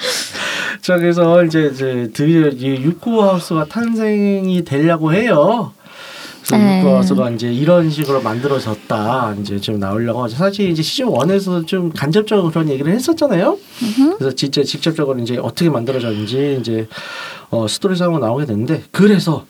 자, 0.80 0.96
그래서 0.96 1.44
이제 1.44 1.70
이제 1.74 2.08
드디어 2.14 2.48
이 2.48 2.82
육구 2.82 3.22
하우스가 3.22 3.66
탄생이 3.66 4.64
되려고 4.64 5.12
해요. 5.12 5.74
그래서 6.48 7.14
네. 7.28 7.34
이제 7.34 7.52
이런 7.52 7.90
식으로 7.90 8.22
만들어졌다. 8.22 9.34
이제 9.40 9.58
지금 9.60 9.80
나오려고 9.80 10.22
하죠. 10.24 10.36
사실 10.36 10.70
이제 10.70 10.82
시즌 10.82 11.06
1에서 11.06 11.66
좀 11.66 11.90
간접적으로 11.90 12.50
그런 12.50 12.68
얘기를 12.68 12.92
했었잖아요. 12.92 13.58
그래서 14.18 14.34
진짜 14.36 14.62
직접적으로 14.62 15.18
이제 15.18 15.36
어떻게 15.38 15.68
만들어졌는지 15.70 16.58
이제 16.60 16.88
어, 17.50 17.66
스토리상으로 17.68 18.20
나오게 18.20 18.46
됐는데 18.46 18.84
그래서 18.92 19.44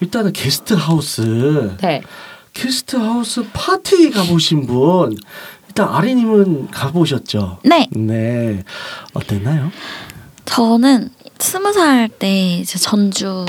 일단은 0.00 0.32
게스트 0.32 0.74
하우스 0.74 1.76
네. 1.82 2.02
게스트 2.52 2.96
하우스 2.96 3.44
파티 3.52 4.10
가보신 4.10 4.66
분 4.66 5.16
일단 5.68 5.88
아리님은 5.88 6.70
가보셨죠? 6.70 7.58
네, 7.64 7.86
네 7.90 8.62
어땠나요? 9.14 9.70
저는 10.44 11.10
스무 11.38 11.72
살 11.72 12.08
때 12.08 12.58
이제 12.58 12.78
전주 12.78 13.44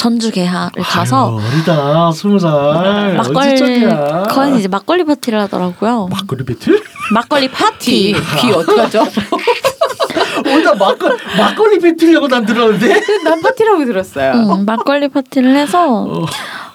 전주 0.00 0.30
게하를 0.30 0.82
가서 0.82 1.38
아유, 1.38 1.46
어리다 1.46 2.10
스무 2.12 2.38
살 2.38 3.16
막걸리? 3.16 3.84
거의 4.30 4.58
이제 4.58 4.66
막걸리 4.66 5.04
파티를 5.04 5.38
하더라고요. 5.42 6.08
막걸리 6.10 6.42
배틀? 6.46 6.82
막걸리 7.12 7.50
파티. 7.50 8.14
귀 8.40 8.50
어떡하죠? 8.50 9.04
오나 10.46 10.74
막걸 10.74 11.18
막걸리 11.36 11.80
배틀이라고 11.80 12.28
난 12.28 12.46
들었는데. 12.46 12.98
난 13.24 13.42
파티라고 13.42 13.84
들었어요. 13.84 14.32
응, 14.36 14.64
막걸리 14.64 15.08
파티를 15.08 15.54
해서 15.54 16.04
어. 16.04 16.24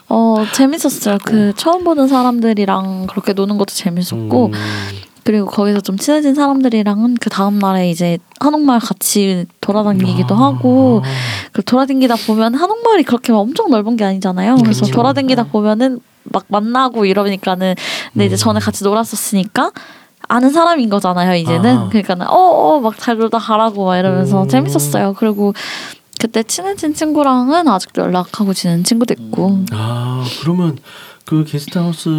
어 0.08 0.46
재밌었어요. 0.52 1.18
그 1.26 1.52
처음 1.56 1.84
보는 1.84 2.08
사람들이랑 2.08 3.08
그렇게 3.08 3.34
노는 3.34 3.58
것도 3.58 3.74
재밌었고 3.74 4.52
음, 4.54 4.54
그리고 5.26 5.48
거기서 5.48 5.82
좀 5.82 5.98
친해진 5.98 6.36
사람들이랑은 6.36 7.16
그 7.20 7.32
다음 7.32 7.58
날에 7.58 7.90
이제 7.90 8.20
한옥마을 8.40 8.80
같이 8.80 9.48
돌아다니기도 9.60 10.36
하고 10.36 11.02
그 11.52 11.64
돌아다니다 11.64 12.16
보면 12.28 12.54
한옥마을이 12.54 13.04
그렇게 13.04 13.32
막 13.32 13.40
엄청 13.40 13.72
넓은 13.72 13.96
게 13.98 14.06
아니잖아요. 14.06 14.58
그래서 14.58 14.82
그렇죠. 14.82 14.94
돌아다니다 14.94 15.46
보면은 15.46 16.00
막 16.26 16.46
만나고 16.48 17.06
이러니까는 17.06 17.74
근데 18.14 18.26
이제 18.28 18.36
음. 18.36 18.38
전에 18.38 18.60
같이 18.60 18.84
놀았었으니까 18.84 19.72
아는 20.28 20.52
사람인 20.52 20.90
거잖아요. 20.90 21.34
이제는 21.34 21.76
아. 21.76 21.90
그러니까는 21.90 22.28
어어막 22.30 23.00
잘 23.00 23.18
놀다 23.18 23.40
가라고 23.40 23.86
막 23.86 23.98
이러면서 23.98 24.44
음. 24.44 24.48
재밌었어요. 24.48 25.16
그리고 25.18 25.56
그때 26.20 26.44
친해진 26.44 26.94
친구랑은 26.94 27.68
아직도 27.68 28.04
연락하고 28.04 28.54
지낸 28.54 28.84
친구도 28.84 29.16
있고 29.18 29.64
아 29.72 30.24
그러면 30.42 30.78
그 31.26 31.44
게스트하우스 31.44 32.10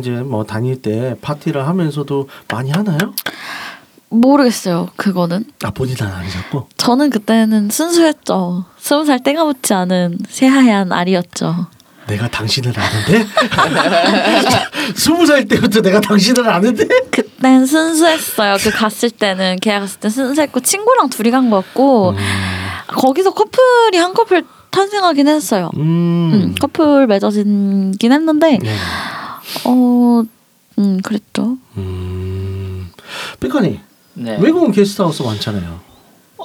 이제 0.00 0.10
뭐 0.10 0.44
다닐 0.44 0.82
때 0.82 1.14
파티를 1.22 1.66
하면서도 1.66 2.28
많이 2.48 2.70
하나요? 2.70 2.98
모르겠어요. 4.08 4.88
그거는 4.96 5.44
아 5.62 5.70
본인은 5.70 6.02
안 6.02 6.24
하셨고. 6.24 6.68
저는 6.76 7.10
그때는 7.10 7.70
순수했죠. 7.70 8.64
스무 8.76 9.04
살 9.04 9.22
때가 9.22 9.44
묻지 9.44 9.72
않은 9.72 10.18
새하얀 10.28 10.90
알이었죠. 10.92 11.66
내가 12.08 12.26
당신을 12.28 12.72
아는데? 12.76 13.24
스무 14.96 15.24
살 15.26 15.46
때부터 15.46 15.80
내가 15.80 16.00
당신을 16.00 16.48
아는데? 16.48 16.88
그땐 17.12 17.64
순수했어요. 17.66 18.56
그 18.60 18.70
갔을 18.72 19.10
때는 19.10 19.58
걔가 19.62 19.78
갔을 19.80 20.00
때 20.00 20.08
순수했고 20.08 20.58
친구랑 20.58 21.08
둘이 21.10 21.30
간 21.30 21.50
거였고 21.50 22.16
거기서 22.88 23.32
커플이 23.32 23.96
한 23.96 24.12
커플 24.12 24.44
탄생하긴 24.70 25.28
했어요. 25.28 25.70
음. 25.76 26.30
음, 26.32 26.54
커플 26.60 27.06
맺어지긴 27.06 28.12
했는데 28.12 28.58
네. 28.58 28.70
어, 29.64 30.22
음 30.78 31.00
그랬죠. 31.02 31.56
음. 31.76 32.90
삐까니 33.40 33.80
네. 34.14 34.38
외국은 34.40 34.72
게스트하우스 34.72 35.22
많잖아요. 35.22 35.80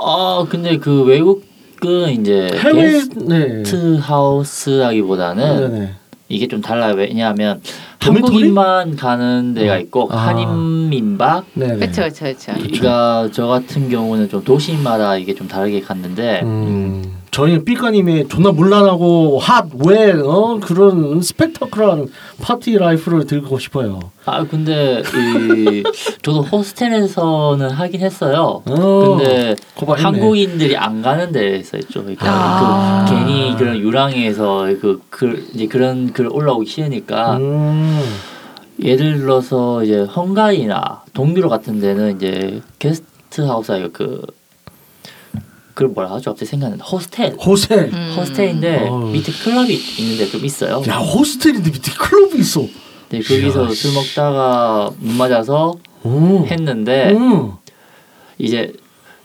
아 0.02 0.46
근데 0.50 0.78
그 0.78 1.04
외국은 1.04 2.10
이제 2.10 2.50
해외 2.56 3.02
네. 3.16 3.48
게스트 3.64 3.98
하우스라기보다는 3.98 5.72
네네. 5.72 5.94
이게 6.28 6.48
좀 6.48 6.62
달라요. 6.62 6.96
왜냐하면? 6.96 7.62
한국인만 8.00 8.96
가는 8.96 9.54
데가 9.56 9.78
있고 9.78 10.08
아. 10.12 10.28
한인민박. 10.28 11.46
그렇죠, 11.54 12.02
그렇죠, 12.02 12.26
그렇죠. 12.26 12.54
그러니까 12.54 13.30
저 13.32 13.48
같은 13.48 13.90
경우는 13.90 14.30
좀 14.30 14.44
도시마다 14.44 15.18
이게 15.18 15.34
좀 15.34 15.48
다르게 15.48 15.82
갔는데 15.82 16.42
음. 16.44 17.15
저희는 17.36 17.66
삐까님의 17.66 18.30
존나 18.30 18.54
문란하고 18.54 19.40
핫웨어 19.40 20.62
그런 20.64 21.22
스펙터클한 21.22 22.08
파티 22.42 22.78
라이프를 22.78 23.26
듣고 23.26 23.60
싶어요. 23.60 24.00
아 24.24 24.46
근데 24.46 25.02
이 25.02 25.84
저도 26.24 26.44
호스텔에서는 26.44 27.72
하긴 27.72 28.00
했어요. 28.00 28.62
어, 28.66 29.18
근데 29.18 29.54
거봐, 29.76 29.96
했네. 29.96 30.04
한국인들이 30.06 30.78
안 30.78 31.02
가는 31.02 31.34
데서 31.34 31.78
있죠. 31.80 32.04
그러니까 32.04 32.26
아. 32.30 33.06
그 33.06 33.14
괜히 33.14 33.54
그런 33.58 33.80
유랑에서 33.80 34.68
그글 34.80 35.44
이제 35.54 35.68
그런 35.68 36.14
글 36.14 36.30
올라오기 36.32 36.66
싫으니까 36.66 37.36
음. 37.36 38.02
예를 38.82 39.20
들어서 39.20 39.84
이제 39.84 40.04
헝가리나 40.04 41.04
동유럽 41.14 41.50
같은 41.50 41.82
데는 41.82 42.16
이제 42.16 42.62
게스트 42.80 43.42
하우스 43.42 43.74
아니고 43.74 43.90
그 43.92 44.26
그걸 45.76 45.90
뭐라 45.90 46.10
하죠? 46.14 46.32
갑자기 46.32 46.50
생각나는 46.50 46.82
호스텔. 46.84 47.36
호스텔. 47.36 47.90
음. 47.94 48.16
호스텔인데 48.18 48.88
어우. 48.88 49.12
밑에 49.12 49.32
클럽이 49.32 49.74
있는데 50.00 50.26
좀 50.32 50.44
있어요. 50.46 50.82
야 50.88 50.98
호스텔인데 50.98 51.70
밑에 51.70 51.92
클럽이 51.92 52.40
있어. 52.40 52.62
네, 53.10 53.20
거기서 53.20 53.70
술 53.74 53.94
먹다가 53.94 54.90
못 54.98 55.12
맞아서 55.14 55.76
오. 56.04 56.46
했는데 56.48 57.12
음. 57.12 57.52
이제 58.38 58.72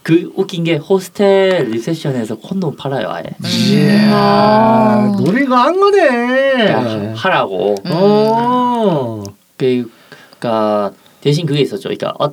그 0.03 0.32
웃긴 0.34 0.64
게 0.64 0.76
호스텔 0.76 1.70
리셉션에서 1.70 2.36
콘돔 2.38 2.76
팔아요 2.76 3.09
아예 3.11 3.24
이야 3.44 4.11
아. 4.12 5.16
노래가 5.18 5.64
한 5.64 5.78
거네. 5.78 7.12
하라고 7.14 7.74
어. 7.86 9.22
그러니까 9.57 10.90
대신 11.20 11.46
그게 11.46 11.61
있었죠 11.61 11.90
그러니까 11.90 12.14
어, 12.18 12.32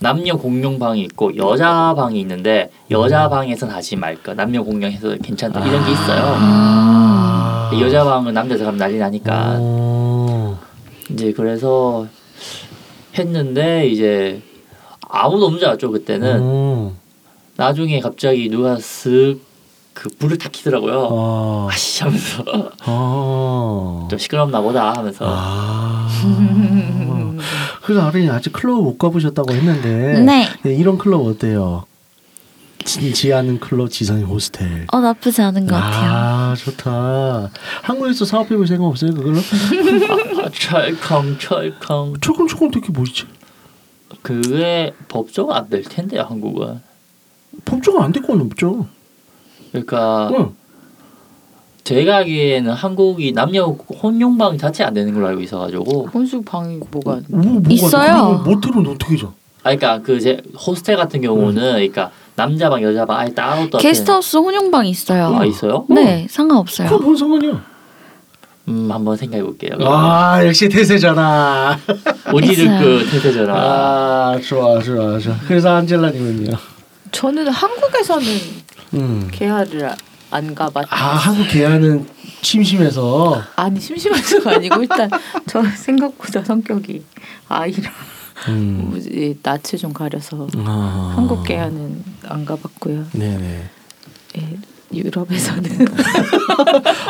남녀 0.00 0.36
공용 0.36 0.78
방이 0.78 1.02
있고 1.02 1.36
여자 1.36 1.94
방이 1.94 2.20
있는데 2.20 2.70
여자 2.90 3.28
방에서는 3.28 3.74
하지 3.74 3.96
말까 3.96 4.34
남녀 4.34 4.62
공용해서 4.62 5.16
괜찮다 5.22 5.64
이런 5.66 5.84
게 5.84 5.92
있어요. 5.92 6.22
아. 6.38 7.70
여자 7.78 8.02
방은 8.04 8.32
남자 8.34 8.56
들어가면 8.56 8.78
난리 8.78 8.98
나니까 8.98 9.58
오. 9.58 10.56
이제 11.10 11.32
그래서 11.32 12.06
했는데 13.16 13.86
이제 13.88 14.42
아무도 15.08 15.46
없는 15.46 15.58
줄 15.58 15.68
알았죠 15.68 15.90
그때는 15.90 16.40
오. 16.40 16.92
나중에 17.56 18.00
갑자기 18.00 18.48
누가 18.48 18.76
쓱 18.76 19.38
그 19.92 20.08
불을 20.18 20.38
탁 20.38 20.50
켜더라고요. 20.52 21.08
아. 21.12 21.68
아씨 21.70 22.02
하면서 22.02 22.42
아. 22.84 24.08
좀 24.10 24.18
시끄럽나 24.18 24.62
보다 24.62 24.94
하면서 24.94 25.26
아. 25.28 26.08
그래서 27.90 28.06
아린이 28.06 28.30
아직 28.30 28.52
클럽 28.52 28.82
못 28.84 28.98
가보셨다고 28.98 29.52
했는데 29.52 30.20
네. 30.20 30.46
네, 30.62 30.74
이런 30.76 30.96
클럽 30.96 31.26
어때요? 31.26 31.86
진지 32.84 33.32
않은 33.32 33.58
클럽 33.58 33.90
지상의 33.90 34.22
호스텔. 34.22 34.86
어 34.92 35.00
나쁘지 35.00 35.42
않은 35.42 35.66
것 35.66 35.74
같아요. 35.74 36.10
아 36.12 36.54
좋다. 36.56 37.50
한국에서 37.82 38.24
사업해볼 38.24 38.68
생각 38.68 38.86
없어요 38.86 39.12
그걸로? 39.12 39.38
아, 39.38 40.48
철컹 40.52 41.40
철컹 41.40 42.20
조금 42.20 42.46
조금 42.46 42.70
되게 42.70 42.92
뭐지? 42.92 43.24
그게 44.22 44.94
법조가 45.08 45.56
안 45.56 45.68
될 45.68 45.82
텐데요 45.82 46.22
한국은. 46.22 46.80
법조가 47.64 48.04
안 48.04 48.12
될 48.12 48.22
건 48.22 48.40
없죠. 48.42 48.86
그러니까 49.72 50.30
응. 50.38 50.54
제가 51.90 52.18
알기에는 52.18 52.70
한국이 52.72 53.32
남녀 53.32 53.64
혼용 54.02 54.38
방 54.38 54.56
자체 54.56 54.84
안 54.84 54.94
되는 54.94 55.12
걸로 55.12 55.26
알고 55.26 55.40
있어가지고 55.42 56.08
혼수 56.14 56.40
방이 56.42 56.78
뭐가 56.90 57.20
뭐, 57.28 57.42
뭐가 57.44 57.68
있어요. 57.68 58.40
그리고 58.44 58.54
모텔은 58.56 58.86
어떻게 58.86 59.16
죠? 59.16 59.34
아 59.64 59.74
그러니까 59.74 59.98
그 60.00 60.20
제 60.20 60.40
호스텔 60.56 60.96
같은 60.96 61.20
경우는 61.20 61.60
그러니까 61.72 62.12
남자 62.36 62.70
방 62.70 62.80
여자 62.82 63.04
방 63.04 63.18
아예 63.18 63.34
따로 63.34 63.68
또 63.68 63.78
게스트하우스 63.78 64.36
혼용 64.36 64.70
방 64.70 64.86
있어요. 64.86 65.36
아 65.36 65.44
있어요? 65.44 65.84
네, 65.88 66.26
상관없어요. 66.30 66.88
그건 66.88 67.04
뭔 67.04 67.16
상관이야? 67.16 67.64
음 68.68 68.88
한번 68.92 69.16
생각해 69.16 69.42
볼게요. 69.42 69.72
아 69.80 70.46
역시 70.46 70.68
태세잖아. 70.68 71.76
오지르크 72.32 73.08
태세전화. 73.10 73.52
아 73.54 74.38
좋아 74.46 74.78
좋아 74.80 75.18
좋아. 75.18 75.34
그래서 75.48 75.70
안젤라님은요? 75.74 76.52
저는 77.10 77.48
한국에서는 77.48 78.26
음. 78.94 79.28
개화를 79.32 79.86
아- 79.86 79.96
안 80.30 80.54
가봤. 80.54 80.86
아 80.90 80.96
한국 80.96 81.48
계약은 81.48 82.06
심심해서. 82.42 83.42
아니 83.56 83.80
심심해서가 83.80 84.52
아니고 84.52 84.82
일단 84.82 85.10
저 85.48 85.62
생각보다 85.64 86.44
성격이 86.44 87.04
아이라 87.48 87.90
음. 88.48 88.88
뭐지, 88.90 89.38
낯을 89.42 89.78
좀 89.78 89.92
가려서 89.92 90.46
아. 90.58 91.12
한국 91.16 91.44
개화는 91.44 92.04
안 92.28 92.44
가봤고요. 92.44 93.06
네네. 93.12 93.70
예, 94.38 94.58
유럽에서는 94.92 95.86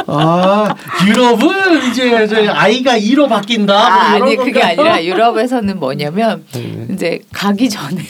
아 0.07 0.75
유럽은 1.07 1.91
이제 1.91 2.27
저희 2.27 2.49
아이가 2.49 2.99
2로 2.99 3.29
바뀐다. 3.29 3.73
뭐 3.73 3.83
아, 3.83 4.11
아니 4.13 4.37
그게? 4.37 4.63
아니라 4.63 5.03
유럽에서는 5.05 5.79
뭐냐면 5.79 6.45
네. 6.53 6.87
이제 6.93 7.21
가기 7.33 7.71
전에 7.71 8.03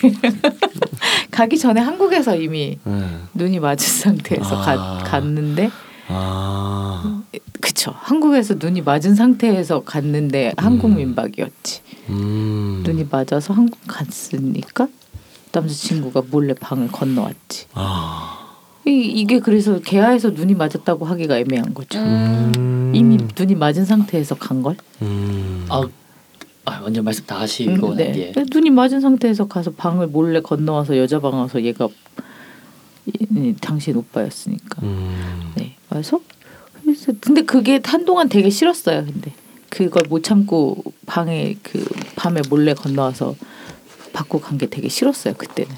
가기 1.31 1.59
전에 1.59 1.81
한국에서 1.81 2.37
이미 2.37 2.79
네. 2.85 3.07
눈이 3.35 3.61
맞은 3.61 3.87
상태에서 3.87 4.57
아. 4.57 4.64
가, 4.64 5.05
갔는데 5.05 5.71
아. 6.09 7.23
그쵸 7.61 7.95
한국에서 7.97 8.55
눈이 8.59 8.83
맞은 8.83 9.14
상태에서 9.14 9.83
갔는데 9.85 10.53
한국 10.57 10.95
민박이었지 10.95 11.83
음. 12.09 12.83
눈이 12.85 13.07
맞아서 13.11 13.55
한국 13.55 13.79
갔으니까 13.87 14.89
남자친구가 15.53 16.23
몰래 16.31 16.55
방을 16.55 16.89
건너왔지 16.89 17.66
아. 17.75 18.39
이, 18.87 18.91
이게 18.93 19.41
그래서 19.41 19.78
개화에서 19.81 20.31
눈이 20.31 20.55
맞았다고 20.55 21.05
하기가 21.05 21.39
애매한 21.39 21.74
거죠 21.74 21.99
음. 21.99 22.93
이미 22.95 23.18
눈이 23.39 23.55
맞은 23.55 23.85
상태에서 23.85 24.35
간 24.37 24.62
걸 24.62 24.76
음. 25.03 25.66
아, 25.68 25.83
아 26.64 26.81
완전 26.83 27.05
말씀 27.05 27.24
다 27.26 27.41
하시고 27.41 27.95
네. 27.95 28.33
네. 28.35 28.45
눈이 28.53 28.70
맞은 28.70 29.01
상태에서 29.01 29.47
가서 29.49 29.70
방을 29.72 30.07
몰래 30.09 30.41
건너와서 30.41 30.97
여자 30.97 31.20
방 31.20 31.35
와서 31.39 31.62
얘가 31.62 31.89
이- 33.07 33.26
이 33.35 33.55
당신 33.61 33.97
오빠였으니까 33.97 34.83
음. 34.83 35.53
네 35.57 35.74
그래서 35.89 36.20
그래서 36.83 37.12
근데 37.20 37.43
그게 37.43 37.81
한동안 37.85 38.28
되게 38.28 38.51
싫었어요 38.51 39.05
근데 39.05 39.33
그걸 39.68 40.03
못 40.09 40.22
참고 40.24 40.83
방에 41.07 41.57
그 41.62 41.85
밤에 42.16 42.41
몰래 42.51 42.74
건너와서 42.74 43.37
받고 44.12 44.41
간 44.41 44.59
게 44.59 44.66
되게 44.66 44.89
싫었어요 44.89 45.35
그때는 45.35 45.70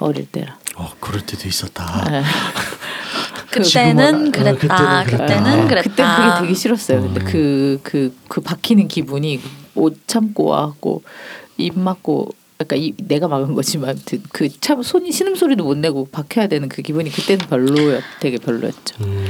어릴 0.00 0.26
때라 0.30 0.58
어 0.78 0.92
그럴 1.00 1.20
때도 1.26 1.48
있었다. 1.48 2.08
네. 2.10 2.22
그때는 3.50 4.28
어, 4.28 4.30
그랬다. 4.30 4.54
그때는 4.54 5.04
그랬다. 5.04 5.26
그때는 5.26 5.68
그랬다. 5.68 5.90
그때 5.90 6.02
그게 6.04 6.40
되게 6.42 6.54
싫었어요. 6.54 7.02
근데 7.02 7.20
음. 7.20 7.24
그그 7.82 8.16
그 8.28 8.40
박히는 8.40 8.88
기분이 8.88 9.40
옷 9.74 9.96
참고 10.06 10.46
와갖고 10.46 11.02
입 11.56 11.78
막고 11.78 12.28
그러니까 12.58 12.76
이, 12.76 12.92
내가 12.96 13.28
막은 13.28 13.54
거지만 13.54 13.98
그 14.32 14.48
참 14.60 14.82
손이 14.82 15.12
신음 15.12 15.34
소리도 15.34 15.64
못 15.64 15.76
내고 15.78 16.08
박혀야 16.10 16.46
되는 16.48 16.68
그 16.68 16.82
기분이 16.82 17.10
그때는 17.10 17.46
별로였 17.46 18.02
되게 18.20 18.36
별로였죠. 18.38 18.96
음. 19.00 19.26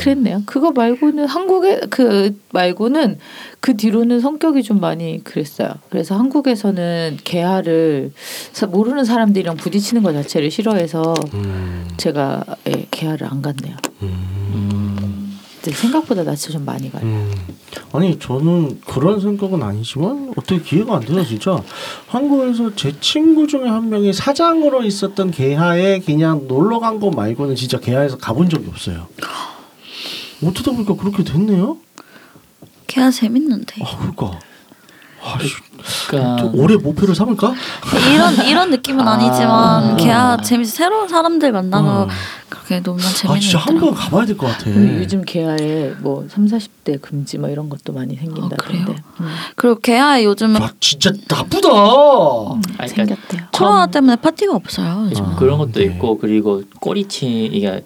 그랬네요. 0.00 0.42
그거 0.46 0.72
말고는 0.72 1.26
한국에 1.26 1.80
그 1.90 2.38
말고는 2.52 3.18
그 3.60 3.76
뒤로는 3.76 4.20
성격이 4.20 4.62
좀 4.62 4.80
많이 4.80 5.22
그랬어요. 5.22 5.70
그래서 5.90 6.16
한국에서는 6.16 7.18
개화를 7.24 8.12
사- 8.52 8.66
모르는 8.66 9.04
사람들이랑 9.04 9.56
부딪히는 9.56 10.02
것 10.02 10.12
자체를 10.12 10.50
싫어해서 10.50 11.14
음. 11.34 11.86
제가 11.96 12.44
예, 12.68 12.86
개화를 12.90 13.26
안 13.30 13.42
갔네요. 13.42 13.76
음. 14.02 15.36
근데 15.62 15.76
생각보다 15.76 16.22
낯을 16.22 16.38
좀 16.52 16.64
많이 16.64 16.90
가요. 16.90 17.02
음. 17.04 17.30
아니 17.92 18.18
저는 18.18 18.80
그런 18.86 19.20
생각은 19.20 19.62
아니지만 19.62 20.32
어떻게 20.36 20.58
기회가 20.62 20.94
안 20.96 21.00
돼서 21.00 21.22
진짜 21.22 21.62
한국에서 22.06 22.74
제 22.76 22.98
친구 23.00 23.46
중에 23.46 23.68
한 23.68 23.90
명이 23.90 24.12
사장으로 24.14 24.82
있었던 24.84 25.30
개하에 25.30 25.98
그냥 26.00 26.46
놀러 26.48 26.78
간 26.80 26.98
거 26.98 27.10
말고는 27.10 27.56
진짜 27.56 27.78
개하에서 27.78 28.16
가본 28.16 28.48
적이 28.48 28.68
없어요. 28.68 29.06
어쩌다 30.44 30.72
보니까 30.72 30.94
그렇게 30.96 31.22
됐네요. 31.24 31.76
걔가 32.86 33.10
재밌는데. 33.10 33.76
아 33.84 33.96
그러니까. 33.98 34.38
아씨, 35.22 35.52
그러니까 36.08 36.50
올해 36.54 36.76
목표를 36.76 37.14
삼을까? 37.14 37.52
이런 38.14 38.46
이런 38.46 38.70
느낌은 38.70 39.00
아. 39.06 39.12
아니지만 39.12 39.96
걔가 39.98 40.38
재밌어 40.38 40.70
새로운 40.74 41.08
사람들 41.08 41.52
만나서 41.52 42.04
음. 42.04 42.08
그렇게 42.48 42.76
아 42.76 42.80
재밌는 42.82 43.40
진짜 43.40 43.58
한 43.58 43.78
번 43.78 43.92
가봐야 43.94 44.24
될 44.24 44.34
것 44.38 44.46
같아. 44.46 44.64
그리고 44.64 44.96
요즘 44.96 45.22
개화에 45.22 45.92
뭐 46.00 46.26
3, 46.26 46.46
40대 46.46 47.02
금지 47.02 47.36
뭐 47.36 47.50
이런 47.50 47.68
것도 47.68 47.92
많이 47.92 48.16
생긴다던데. 48.16 48.56
그래요? 48.56 48.86
음, 49.20 49.28
그리고 49.56 49.78
걔가 49.80 50.24
요즘은 50.24 50.58
와 50.62 50.70
진짜 50.80 51.12
나쁘다. 51.28 51.68
음, 51.68 52.62
그러니까 52.62 52.86
생겼대요. 52.88 53.42
코로나 53.52 53.86
때문에 53.88 54.16
파티가 54.16 54.54
없어요. 54.54 55.06
요즘. 55.10 55.22
아, 55.26 55.36
그런 55.36 55.58
것도 55.58 55.72
네. 55.72 55.82
있고 55.84 56.16
그리고 56.18 56.62
꼬리치 56.80 57.44
이게 57.52 57.84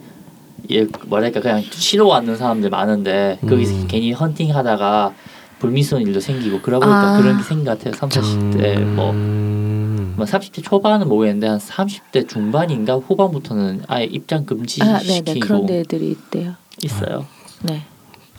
예 0.71 0.87
뭐랄까 1.07 1.41
그냥 1.41 1.63
쉬러 1.63 2.07
왔는 2.07 2.37
사람들 2.37 2.71
많은데 2.71 3.39
거기서 3.43 3.75
음. 3.75 3.85
괜히 3.89 4.13
헌팅하다가 4.13 5.15
불미스러운 5.59 6.07
일도 6.07 6.21
생기고 6.21 6.61
그러다 6.63 6.87
보니까 6.87 7.15
아. 7.15 7.19
그런 7.21 7.37
게 7.39 7.43
생긴 7.43 7.65
것 7.65 7.79
같아요. 7.79 7.95
30, 7.95 8.23
40대 8.23 8.81
뭐, 8.81 9.11
음. 9.13 10.15
뭐 10.17 10.27
30대 10.27 10.63
초반은 10.63 11.09
모르겠는데 11.09 11.47
한 11.47 11.59
30대 11.59 12.29
중반인가 12.29 12.95
후반부터는 12.97 13.83
아예 13.89 14.05
입장 14.05 14.45
금지시키고 14.47 14.91
아, 14.95 14.99
네네 15.01 15.39
그런 15.41 15.67
데들이 15.67 16.11
있대요. 16.11 16.55
있어요. 16.83 17.27
네. 17.63 17.83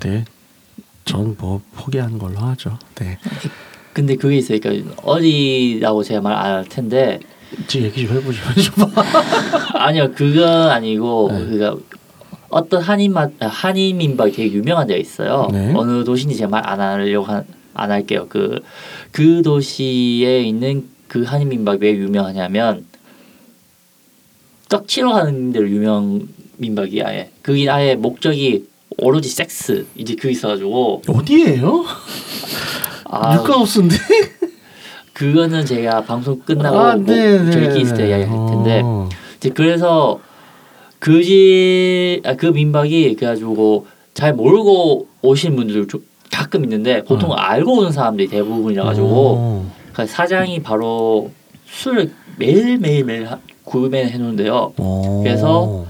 네. 0.01 0.26
전 1.05 1.36
뭐 1.39 1.61
포기하는 1.76 2.17
걸로 2.17 2.38
하죠. 2.39 2.78
네. 2.95 3.17
근데 3.93 4.15
그게 4.15 4.38
있어요. 4.38 4.59
그러니까 4.59 4.93
어디라고 5.03 6.03
제가 6.03 6.21
말 6.21 6.34
안 6.34 6.45
할 6.57 6.65
텐데 6.65 7.19
지금 7.67 7.86
얘기 7.88 8.05
좀 8.07 8.17
해보죠. 8.17 8.39
좀 8.61 8.91
봐. 8.91 9.03
아니요 9.76 10.11
그건 10.13 10.69
아니고 10.69 11.30
네. 11.32 11.45
그니까 11.45 11.76
어떤 12.49 12.81
한인 12.81 13.13
맛 13.13 13.31
한인 13.39 13.97
민박이 13.97 14.31
되게 14.31 14.53
유명한 14.53 14.87
데가 14.87 14.99
있어요. 14.99 15.47
네. 15.51 15.73
어느 15.75 16.03
도시인지 16.03 16.37
제가 16.37 16.49
말 16.49 16.65
안 16.67 16.79
하려고 16.79 17.25
한, 17.25 17.45
안 17.73 17.91
할게요. 17.91 18.27
그그 18.29 19.41
도시에 19.43 20.41
있는 20.41 20.87
그 21.07 21.23
한인 21.23 21.49
민박이 21.49 21.79
왜 21.81 21.91
유명하냐면 21.93 22.85
떡 24.69 24.87
치러 24.87 25.11
가는 25.13 25.51
데로 25.51 25.69
유명 25.69 26.27
민박이 26.57 27.01
아예 27.03 27.29
그게 27.41 27.69
아예 27.69 27.95
목적이 27.95 28.65
오로지 28.97 29.29
섹스 29.29 29.85
이제 29.95 30.15
그 30.15 30.29
있어가지고 30.31 31.01
어디예요? 31.07 31.85
아 33.05 33.35
육가우스인데. 33.35 33.95
그거는 35.13 35.65
제가 35.65 36.01
방송 36.03 36.39
끝나고 36.41 36.77
아, 36.77 36.95
뭐 36.97 37.05
네, 37.05 37.41
네, 37.41 37.49
저희끼리 37.51 37.81
있을 37.83 37.95
때 37.95 38.03
네. 38.03 38.09
이야기할 38.09 38.47
텐데 38.49 38.81
어. 38.83 39.07
이제 39.37 39.49
그래서 39.49 40.19
그지 41.06 42.22
아, 42.26 42.34
그 42.36 42.47
민박이 42.47 43.14
그래가지고 43.16 43.86
잘 44.16 44.34
모르고 44.34 45.08
오신 45.22 45.56
분들 45.56 45.88
좀 45.88 46.03
가끔 46.32 46.64
있는데 46.64 47.03
보통 47.03 47.30
어. 47.32 47.36
알고 47.36 47.78
오는 47.78 47.91
사람들이 47.91 48.28
대부분이라 48.28 48.84
가지고 48.84 49.08
어. 49.38 49.72
그 49.93 50.08
사장이 50.08 50.64
바로 50.64 51.30
술을 51.68 52.12
매일 52.39 52.80
매일 52.80 53.03
매일 53.06 53.28
구매해 53.64 54.18
놓는데요. 54.18 54.74
오. 54.78 55.22
그래서 55.22 55.86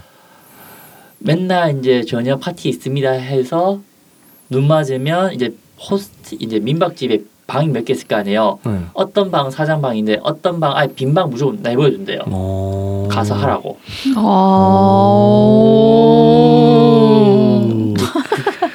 맨날 1.20 1.80
이제 1.80 2.04
저녁 2.04 2.42
파티 2.42 2.68
있습니다 2.68 3.10
해서 3.12 3.80
눈 4.50 4.68
맞으면 4.68 5.34
이제 5.34 5.56
호스트 5.80 6.36
이제 6.42 6.60
민박집에 6.60 7.22
방이 7.48 7.70
몇 7.70 7.86
개 7.86 7.94
있을 7.94 8.08
거 8.08 8.18
아니에요. 8.18 8.60
네. 8.66 8.80
어떤 8.94 9.32
방 9.32 9.50
사장 9.50 9.80
방인데 9.82 10.20
어떤 10.24 10.60
방 10.60 10.76
아예 10.76 10.88
빈 10.94 11.14
방 11.14 11.30
무조건 11.30 11.60
내보여준대요. 11.62 12.24
오. 13.16 13.18
가서 13.18 13.36
하라고. 13.36 13.80
어. 14.18 15.56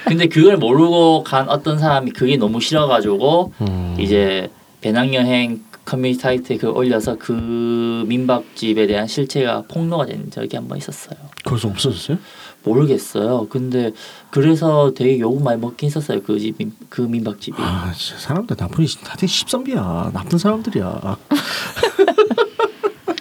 근데 0.07 0.27
그걸 0.27 0.57
모르고 0.57 1.23
간 1.25 1.49
어떤 1.49 1.79
사람이 1.79 2.11
그게 2.13 2.37
너무 2.37 2.61
싫어가지고 2.61 3.53
음. 3.61 3.97
이제 3.99 4.51
배낭여행 4.81 5.63
커뮤니티 5.85 6.21
사이트에 6.21 6.57
그 6.57 6.69
올려서 6.69 7.17
그 7.19 8.05
민박집에 8.07 8.87
대한 8.87 9.07
실체가 9.07 9.65
폭로가 9.71 10.07
된 10.07 10.31
적이 10.31 10.57
한 10.57 10.69
번 10.69 10.79
있었어요. 10.79 11.17
그래서 11.45 11.69
없어졌어요? 11.69 12.19
모르겠어요. 12.63 13.47
근데 13.49 13.93
그래서 14.31 14.93
되게 14.95 15.19
욕 15.21 15.43
많이 15.43 15.59
먹긴 15.61 15.87
했었어요. 15.89 16.21
그 16.23 16.39
집, 16.39 16.57
그 16.91 17.01
민박집이. 17.03 17.57
아, 17.59 17.93
진짜 17.97 18.21
사람들 18.21 18.57
나쁜 18.57 18.87
다들 19.05 19.27
십선비야. 19.29 20.11
나쁜 20.13 20.39
사람들이야. 20.39 21.17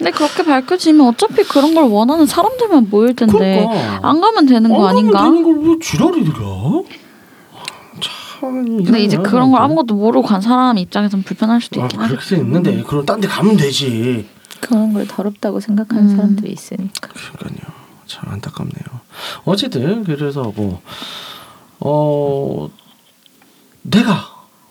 근데 0.00 0.12
그렇게 0.12 0.42
밝혀지면 0.42 1.08
어차피 1.08 1.42
그런 1.44 1.74
걸 1.74 1.84
원하는 1.84 2.24
사람들만 2.24 2.88
모일 2.88 3.14
텐데 3.14 3.66
그러니까. 3.68 4.08
안 4.08 4.18
가면 4.22 4.46
되는 4.46 4.70
거안 4.70 4.94
가면 4.94 4.96
아닌가? 4.96 5.24
되는 5.24 5.42
걸왜? 5.42 5.78
참. 8.00 8.82
근데 8.82 9.02
이제 9.02 9.18
그런 9.18 9.50
걸. 9.52 9.60
아무것도 9.60 9.94
모르고 9.94 10.26
간 10.26 10.40
사람 10.40 10.78
입장에서는 10.78 11.22
불편할 11.22 11.60
수도 11.60 11.82
아, 11.82 11.84
있긴 11.84 11.98
그렇게 11.98 12.14
하겠지. 12.14 12.34
돼 12.34 12.40
있는데 12.40 12.82
그럼 12.82 13.04
딴 13.04 13.20
데 13.20 13.28
가면 13.28 13.58
되지. 13.58 14.26
그런 14.60 14.94
걸 14.94 15.06
더럽다고 15.06 15.60
생각하는 15.60 16.04
음. 16.10 16.16
사람들이 16.16 16.50
있으니까. 16.50 17.08
그러니까요. 17.36 17.70
참 18.06 18.24
안타깝네요. 18.32 19.00
어쨌든 19.44 20.04
그래서 20.04 20.50
뭐 20.56 20.80
어, 21.80 22.70
내가 23.82 24.12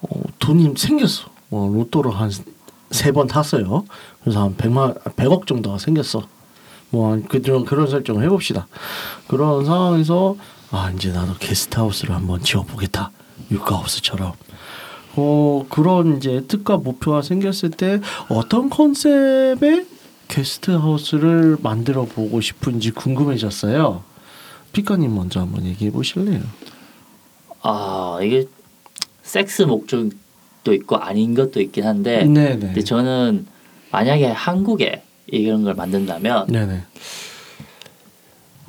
어, 0.01 0.21
돈이 0.39 0.73
생겼어. 0.75 1.25
어, 1.51 1.71
로또를 1.71 2.15
한 2.19 2.31
세 2.91 3.11
번 3.13 3.27
탔어요. 3.27 3.85
그래서 4.21 4.43
한 4.43 4.55
100만 4.55 5.01
100억 5.15 5.47
정도가 5.47 5.77
생겼어. 5.77 6.27
뭐 6.91 7.21
그런 7.27 7.65
그런 7.65 7.87
설정을 7.87 8.23
해봅시다. 8.25 8.67
그런 9.27 9.65
상황에서 9.65 10.35
아 10.71 10.91
이제 10.95 11.11
나도 11.11 11.35
게스트하우스를 11.39 12.15
한번 12.15 12.41
지어보겠다. 12.41 13.11
육가하우스처럼. 13.51 14.33
어 15.15 15.65
그런 15.69 16.17
이제 16.17 16.43
뜻과 16.47 16.77
목표가 16.77 17.21
생겼을 17.21 17.71
때 17.71 17.99
어떤 18.29 18.69
컨셉의 18.69 19.85
게스트하우스를 20.27 21.57
만들어 21.61 22.05
보고 22.05 22.41
싶은지 22.41 22.91
궁금해졌어요. 22.91 24.03
피카님 24.73 25.13
먼저 25.15 25.39
한번 25.39 25.65
얘기해 25.65 25.91
보실래요? 25.91 26.41
아 27.61 28.19
이게 28.21 28.45
섹스 29.23 29.63
목적도 29.63 30.73
있고 30.73 30.97
아닌 30.97 31.33
것도 31.33 31.59
있긴 31.61 31.85
한데 31.85 32.23
네네. 32.25 32.59
근데 32.59 32.83
저는 32.83 33.47
만약에 33.91 34.27
한국에 34.27 35.01
이런 35.27 35.63
걸 35.63 35.73
만든다면 35.75 36.47
네네. 36.47 36.81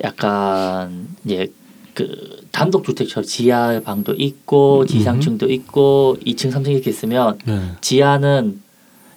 약간 0.03 1.07
이제 1.25 1.51
그 1.93 2.45
단독 2.51 2.83
주택처럼 2.83 3.25
지하 3.25 3.79
방도 3.81 4.13
있고 4.13 4.85
지상층도 4.85 5.49
있고 5.51 6.17
2층 6.25 6.51
3층 6.51 6.69
이렇게 6.69 6.89
있으면 6.89 7.37
네. 7.45 7.59
지하는 7.81 8.61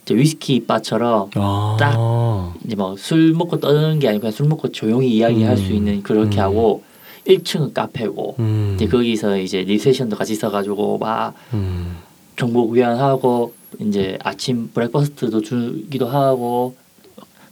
이제 0.02 0.14
위스키 0.14 0.66
바처럼 0.66 1.30
아. 1.36 1.76
딱 1.78 2.54
이제 2.64 2.76
뭐 2.76 2.96
술 2.98 3.32
먹고 3.32 3.60
떠드는 3.60 3.98
게 4.00 4.08
아니고 4.08 4.22
그냥 4.22 4.32
술 4.32 4.46
먹고 4.48 4.72
조용히 4.72 5.08
이야기할 5.14 5.56
수 5.56 5.70
음. 5.70 5.76
있는 5.76 6.02
그렇게 6.02 6.38
음. 6.38 6.42
하고 6.42 6.82
1층은 7.26 7.72
카페고 7.72 8.36
음. 8.40 8.72
이제 8.76 8.86
거기서 8.86 9.38
이제 9.38 9.62
리세션도 9.62 10.16
같이 10.16 10.34
있어가지고 10.34 10.98
막 10.98 11.32
음. 11.54 11.96
정보 12.36 12.66
구현하고 12.68 13.54
이제 13.80 14.18
아침 14.22 14.70
브렉퍼스트도 14.72 15.40
주기도 15.42 16.08
하고 16.08 16.76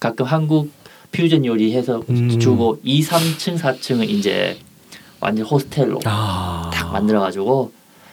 가끔 0.00 0.26
한국 0.26 0.70
퓨전 1.12 1.44
요리 1.44 1.74
해서 1.74 2.02
음. 2.08 2.38
주고 2.38 2.78
2, 2.82 3.02
3층, 3.02 3.58
4층은 3.58 4.08
이제 4.08 4.58
완전 5.20 5.46
호스텔로 5.46 6.00
아. 6.04 6.70
딱 6.72 6.92
만들어가지고 6.92 7.72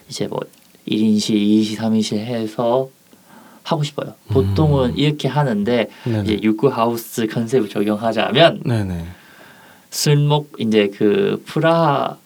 이제 0.10 0.28
뭐 0.28 0.40
1인실, 0.88 1.36
2인실, 1.36 1.78
3인실 1.78 2.18
해서 2.18 2.90
하고 3.64 3.84
싶어요. 3.84 4.16
보통은 4.30 4.92
음. 4.92 4.98
이렇게 4.98 5.28
하는데 5.28 5.90
네네. 6.04 6.24
이제 6.24 6.40
육구 6.42 6.68
하우스 6.70 7.28
컨셉을 7.28 7.70
적용하자면 7.70 8.64
네네. 8.66 9.06
술목 9.92 10.56
이제 10.60 10.90
그 10.96 11.42
프라 11.46 12.18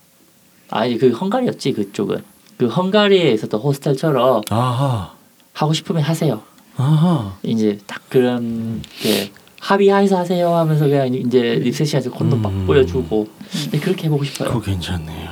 아니 0.70 0.98
그 0.98 1.12
헝가리였지 1.12 1.74
그쪽은 1.74 2.24
그 2.58 2.68
헝가리에서도 2.68 3.58
호스텔처럼 3.58 4.41
아하. 4.49 5.14
하고 5.54 5.74
싶으면 5.74 6.04
하세요. 6.04 6.41
아하. 6.78 7.38
이제 7.43 7.78
딱 7.86 8.01
그런 8.10 8.82
게 9.01 9.32
합의하에서 9.60 10.18
하세요 10.18 10.54
하면서 10.56 10.88
그냥 10.88 11.14
이제 11.14 11.39
리셉션에서 11.39 12.12
콘돔 12.12 12.41
막 12.41 12.51
음. 12.51 12.66
뿌려주고 12.66 13.28
네, 13.72 13.80
그렇게 13.80 14.06
해보고 14.06 14.24
싶어요. 14.24 14.49
그거 14.49 14.62
괜찮네요. 14.62 15.30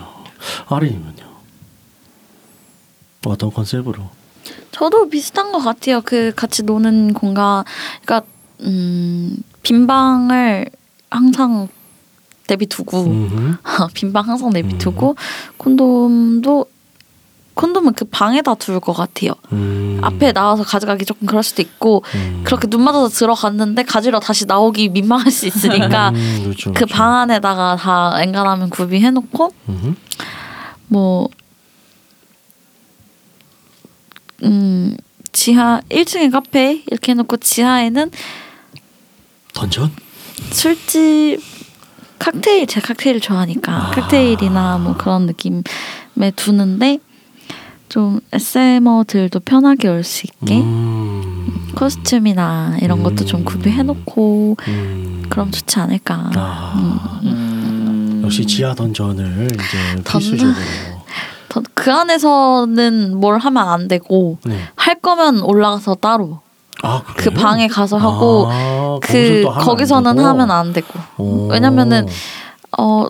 아린이면요. 0.68 1.32
어떤 3.26 3.52
컨셉으로? 3.52 4.10
저도 4.72 5.10
비슷한 5.10 5.52
것 5.52 5.60
같아요. 5.60 6.02
그 6.02 6.32
같이 6.36 6.64
노는 6.64 7.14
공간, 7.14 7.64
그러니까 8.04 8.28
음, 8.62 9.38
빈 9.62 9.86
방을 9.86 10.66
항상 11.10 11.68
내비두고 12.48 13.04
음흠. 13.04 13.58
빈방 13.94 14.28
항상 14.28 14.50
내비두고 14.52 15.16
콘돔도 15.58 16.66
콘돔은 17.54 17.94
그 17.94 18.06
방에다 18.06 18.56
둘 18.56 18.80
것 18.80 18.94
같아요. 18.94 19.34
음. 19.52 20.00
앞에 20.04 20.32
나와서 20.32 20.64
가져가기 20.64 21.06
조금 21.06 21.28
그럴 21.28 21.44
수도 21.44 21.62
있고 21.62 22.04
음. 22.16 22.42
그렇게 22.46 22.68
눈 22.68 22.82
맞아서 22.84 23.08
들어갔는데 23.10 23.84
가지러 23.84 24.20
다시 24.20 24.46
나오기 24.46 24.90
민망할 24.90 25.32
수 25.32 25.46
있으니까 25.46 26.10
음, 26.16 26.40
그렇죠, 26.44 26.72
그 26.72 26.80
그렇죠. 26.86 26.94
방 26.96 27.16
안에다가 27.18 27.76
다 27.76 28.14
엔간하면 28.22 28.70
구비해놓고. 28.70 29.54
뭐 30.88 31.30
음, 34.44 34.98
지하 35.32 35.82
1층에 35.90 36.32
카페 36.32 36.84
이렇게 36.88 37.12
해놓고 37.12 37.38
지하에는 37.38 38.12
던전? 39.54 39.92
술집 40.52 41.40
칵테일 42.20 42.68
제가 42.68 42.88
칵테일 42.88 43.20
좋아하니까 43.22 43.72
아. 43.72 43.92
칵테일이나 43.92 44.78
뭐 44.80 44.96
그런 44.98 45.26
느낌에 45.28 45.62
두는데 46.36 47.00
좀 47.92 48.22
SM어들도 48.32 49.42
편하게 49.42 49.90
올 49.90 50.02
수 50.06 50.26
있게 50.26 50.62
음. 50.62 51.74
코스튬이나 51.76 52.78
이런 52.82 53.04
것도 53.04 53.26
좀 53.26 53.42
음. 53.42 53.46
구비해놓고 53.46 54.56
음. 54.66 55.24
그럼 55.30 55.52
좋지 55.52 55.78
않을까. 55.78 56.32
아. 56.38 57.20
음, 57.24 58.22
역시 58.24 58.46
지하 58.46 58.74
던전을 58.74 59.48
이제 59.54 60.02
던- 60.06 60.22
필수적으로. 60.22 60.56
더- 61.50 61.62
그 61.74 61.92
안에서는 61.92 63.18
뭘 63.18 63.40
하면 63.40 63.68
안 63.68 63.90
되고 63.90 64.38
네. 64.46 64.58
할 64.78 64.96
거면 65.02 65.42
올라가서 65.42 65.96
따로 65.96 66.40
아, 66.84 67.02
그? 67.18 67.30
방에 67.32 67.68
가서 67.68 67.98
하고 67.98 68.48
아, 68.50 69.00
그 69.02 69.44
거기서 69.44 69.44
또 69.44 69.50
하면 69.50 69.58
안 69.60 69.66
거기서는 69.66 70.16
되고? 70.16 70.28
하면 70.30 70.52
안 70.52 70.72
되고 70.72 70.88
오. 71.18 71.48
왜냐면은 71.50 72.08
어 72.78 73.06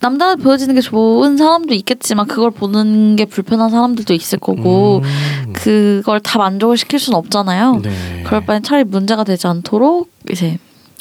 남들한테 0.00 0.42
보여지는 0.42 0.74
게 0.74 0.80
좋은 0.80 1.36
사람도 1.36 1.74
있겠지만 1.74 2.26
그걸 2.26 2.50
보는 2.50 3.16
게 3.16 3.24
불편한 3.24 3.70
사람들도 3.70 4.14
있을 4.14 4.38
거고 4.38 5.02
음. 5.02 5.52
그걸 5.52 6.20
다 6.20 6.38
만족을 6.38 6.76
시킬 6.76 6.98
수는 6.98 7.18
없잖아요. 7.18 7.80
네. 7.82 8.22
그럴 8.24 8.44
바엔 8.44 8.62
차라리 8.62 8.84
문제가 8.84 9.24
되지 9.24 9.46
않도록 9.46 10.10
이제 10.30 10.58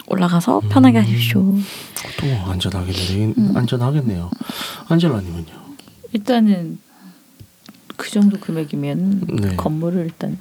올라가서 0.08 0.62
편하게 0.70 1.00
음. 1.00 1.04
하십시오. 1.04 1.42
또 1.42 2.52
안전하겠네. 2.52 3.34
음. 3.38 3.52
안전하겠네요. 3.56 4.32
안젤라님은요? 4.88 5.68
일단은 6.14 6.80
그 7.98 8.10
정도 8.10 8.40
금액이면 8.40 9.22
네. 9.42 9.56
건물을 9.58 10.06
일단 10.06 10.38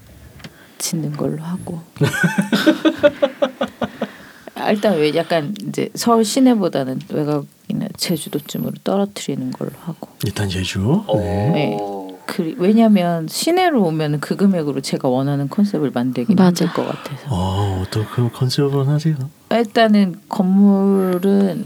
짓는 0.79 1.17
걸로 1.17 1.43
하고. 1.43 1.81
아, 4.55 4.71
일단 4.71 4.97
왜 4.97 5.15
약간 5.15 5.55
이제 5.69 5.91
서울 5.95 6.25
시내보다는 6.25 7.01
외곽 7.11 7.45
이나 7.69 7.87
제주도쯤으로 7.97 8.73
떨어뜨리는 8.85 9.51
걸로 9.53 9.71
하고. 9.85 10.09
일단 10.25 10.49
제주. 10.49 11.05
네. 11.15 11.51
네. 11.51 11.79
그 12.27 12.55
왜냐하면 12.59 13.29
시내로 13.29 13.83
오면 13.85 14.21
그 14.21 14.37
금액으로 14.37 14.81
제가 14.81 15.09
원하는 15.09 15.49
컨셉을 15.49 15.91
만들기. 15.93 16.35
힘들 16.35 16.69
것 16.69 16.87
같아서. 16.87 17.27
어, 17.29 17.83
어떤 17.83 18.05
그 18.07 18.31
컨셉을 18.31 18.89
하세요? 18.89 19.17
일단은 19.51 20.17
건물은 20.29 21.65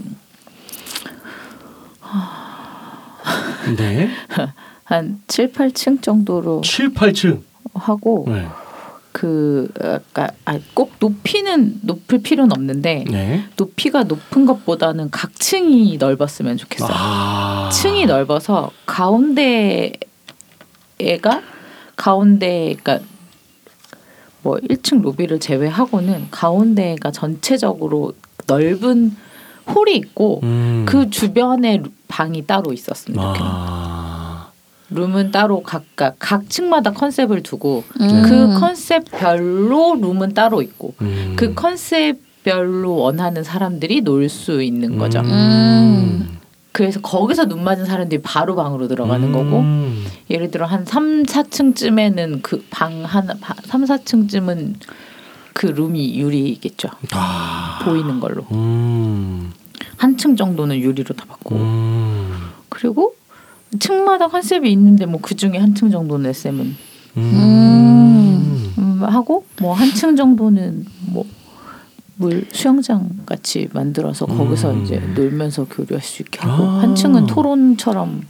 네. 3.77 4.09
한 4.83 5.21
7, 5.27 5.51
8층 5.53 6.01
정도로 6.01 6.61
7, 6.61 6.93
8층. 6.93 7.41
하고 7.73 8.25
네. 8.27 8.47
그 9.11 9.67
아까 9.81 10.29
아, 10.45 10.57
꼭 10.73 10.93
높이는 10.99 11.79
높을 11.81 12.21
필요는 12.21 12.51
없는데 12.53 13.05
네. 13.09 13.43
높이가 13.57 14.03
높은 14.03 14.45
것보다는 14.45 15.11
각층이 15.11 15.97
넓었으면 15.97 16.57
좋겠어요. 16.57 16.89
아. 16.93 17.69
층이 17.71 18.05
넓어서 18.05 18.71
가운데가 18.85 19.99
가운데 21.95 22.75
그러니까 22.81 23.05
뭐 24.43 24.55
1층 24.57 25.01
로비를 25.01 25.39
제외하고는 25.39 26.27
가운데가 26.31 27.11
전체적으로 27.11 28.13
넓은 28.47 29.15
홀이 29.67 29.95
있고 29.97 30.39
음. 30.43 30.85
그 30.87 31.09
주변에 31.09 31.83
방이 32.07 32.45
따로 32.47 32.73
있었으면 32.73 33.21
좋겠어요. 33.21 33.49
아. 33.49 34.00
룸은 34.91 35.31
따로 35.31 35.63
각각 35.63 36.15
각 36.19 36.49
층마다 36.49 36.91
컨셉을 36.91 37.43
두고 37.43 37.83
음. 38.01 38.21
그 38.23 38.59
컨셉별로 38.59 39.95
룸은 40.01 40.33
따로 40.33 40.61
있고 40.61 40.93
음. 41.01 41.33
그 41.37 41.53
컨셉별로 41.53 42.95
원하는 42.95 43.43
사람들이 43.43 44.01
놀 44.01 44.29
수 44.29 44.61
있는 44.61 44.97
거죠. 44.97 45.19
음. 45.21 46.37
그래서 46.73 47.01
거기서 47.01 47.45
눈 47.45 47.63
맞은 47.63 47.85
사람들이 47.85 48.21
바로 48.21 48.55
방으로 48.55 48.87
들어가는 48.87 49.31
거고 49.31 49.59
음. 49.59 50.05
예를 50.29 50.51
들어 50.51 50.65
한 50.65 50.85
3, 50.85 51.23
4층쯤에는 51.23 52.41
그 52.41 52.63
방 52.69 53.03
하나 53.03 53.33
3, 53.65 53.83
4층쯤은 53.83 54.75
그 55.53 55.65
룸이 55.67 56.17
유리겠죠. 56.19 56.89
아. 57.11 57.79
보이는 57.83 58.19
걸로. 58.21 58.43
음. 58.51 59.51
한층 59.97 60.35
정도는 60.37 60.77
유리로 60.79 61.13
다 61.15 61.25
받고. 61.27 61.55
음. 61.55 62.33
그리고 62.69 63.13
층마다 63.79 64.27
컨셉이 64.27 64.71
있는데 64.71 65.05
뭐 65.05 65.19
그 65.21 65.35
중에 65.35 65.57
한 65.57 65.73
층 65.75 65.89
정도는 65.91 66.29
SM은 66.31 66.75
음. 67.17 68.73
음, 68.77 69.03
하고 69.03 69.45
뭐 69.61 69.73
한 69.73 69.93
층 69.93 70.15
정도는 70.15 70.85
뭐 71.07 71.25
물 72.17 72.45
수영장 72.51 73.09
같이 73.25 73.67
만들어서 73.73 74.27
거기서 74.27 74.71
음. 74.73 74.83
이제 74.83 74.99
놀면서 75.15 75.65
교류할 75.65 76.03
수 76.03 76.21
있게 76.21 76.39
하고 76.41 76.63
아. 76.63 76.81
한 76.83 76.93
층은 76.93 77.25
토론처럼 77.25 78.21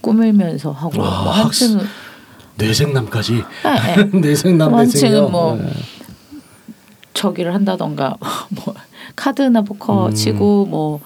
꾸밀면서 0.00 0.70
하고 0.70 1.02
아, 1.02 1.24
뭐한 1.24 1.44
학습. 1.46 1.66
층은 1.70 1.84
뇌생남까지. 2.56 3.32
네, 3.34 4.04
네. 4.12 4.18
뇌생남 4.20 4.72
한. 4.72 4.86
층은 4.86 5.32
뭐 5.32 5.56
네. 5.56 5.72
저기를 7.14 7.52
한다던가 7.52 8.16
뭐 8.64 8.74
카드나 9.16 9.62
포커 9.62 10.06
음. 10.06 10.14
치고 10.14 10.66
뭐 10.66 11.00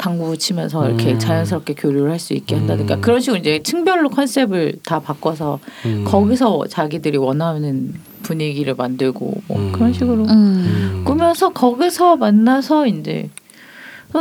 당구 0.00 0.34
치면서 0.38 0.88
이렇게 0.88 1.12
음. 1.12 1.18
자연스럽게 1.18 1.74
교류를 1.74 2.10
할 2.10 2.18
수 2.18 2.32
있게 2.32 2.54
한다든가 2.54 2.94
음. 2.94 3.00
그런 3.02 3.20
식으로 3.20 3.38
이제 3.38 3.62
층별로 3.62 4.08
컨셉을 4.08 4.76
다 4.82 4.98
바꿔서 4.98 5.58
음. 5.84 6.04
거기서 6.06 6.64
자기들이 6.68 7.18
원하는 7.18 7.92
분위기를 8.22 8.74
만들고 8.74 9.42
뭐 9.46 9.58
음. 9.58 9.72
그런 9.72 9.92
식으로 9.92 10.24
음. 10.24 10.30
음. 10.30 11.02
꾸며서 11.04 11.50
거기서 11.50 12.16
만나서 12.16 12.86
이제 12.86 13.28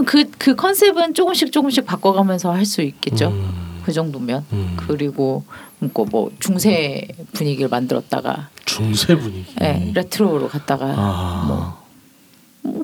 그그 0.05 0.55
컨셉은 0.55 1.13
조금씩 1.13 1.51
조금씩 1.53 1.85
바꿔가면서 1.85 2.51
할 2.51 2.65
수 2.65 2.81
있겠죠. 2.81 3.29
음. 3.29 3.81
그 3.85 3.93
정도면 3.93 4.45
음. 4.51 4.75
그리고 4.77 5.43
뭐, 5.79 6.05
뭐 6.11 6.29
중세 6.39 7.07
분위기를 7.33 7.69
만들었다가 7.69 8.49
중세 8.65 9.15
분위기. 9.15 9.45
예, 9.61 9.91
레트로로 9.95 10.49
갔다가 10.49 10.93
아. 10.95 11.45
뭐 11.47 11.57
음, 11.57 11.88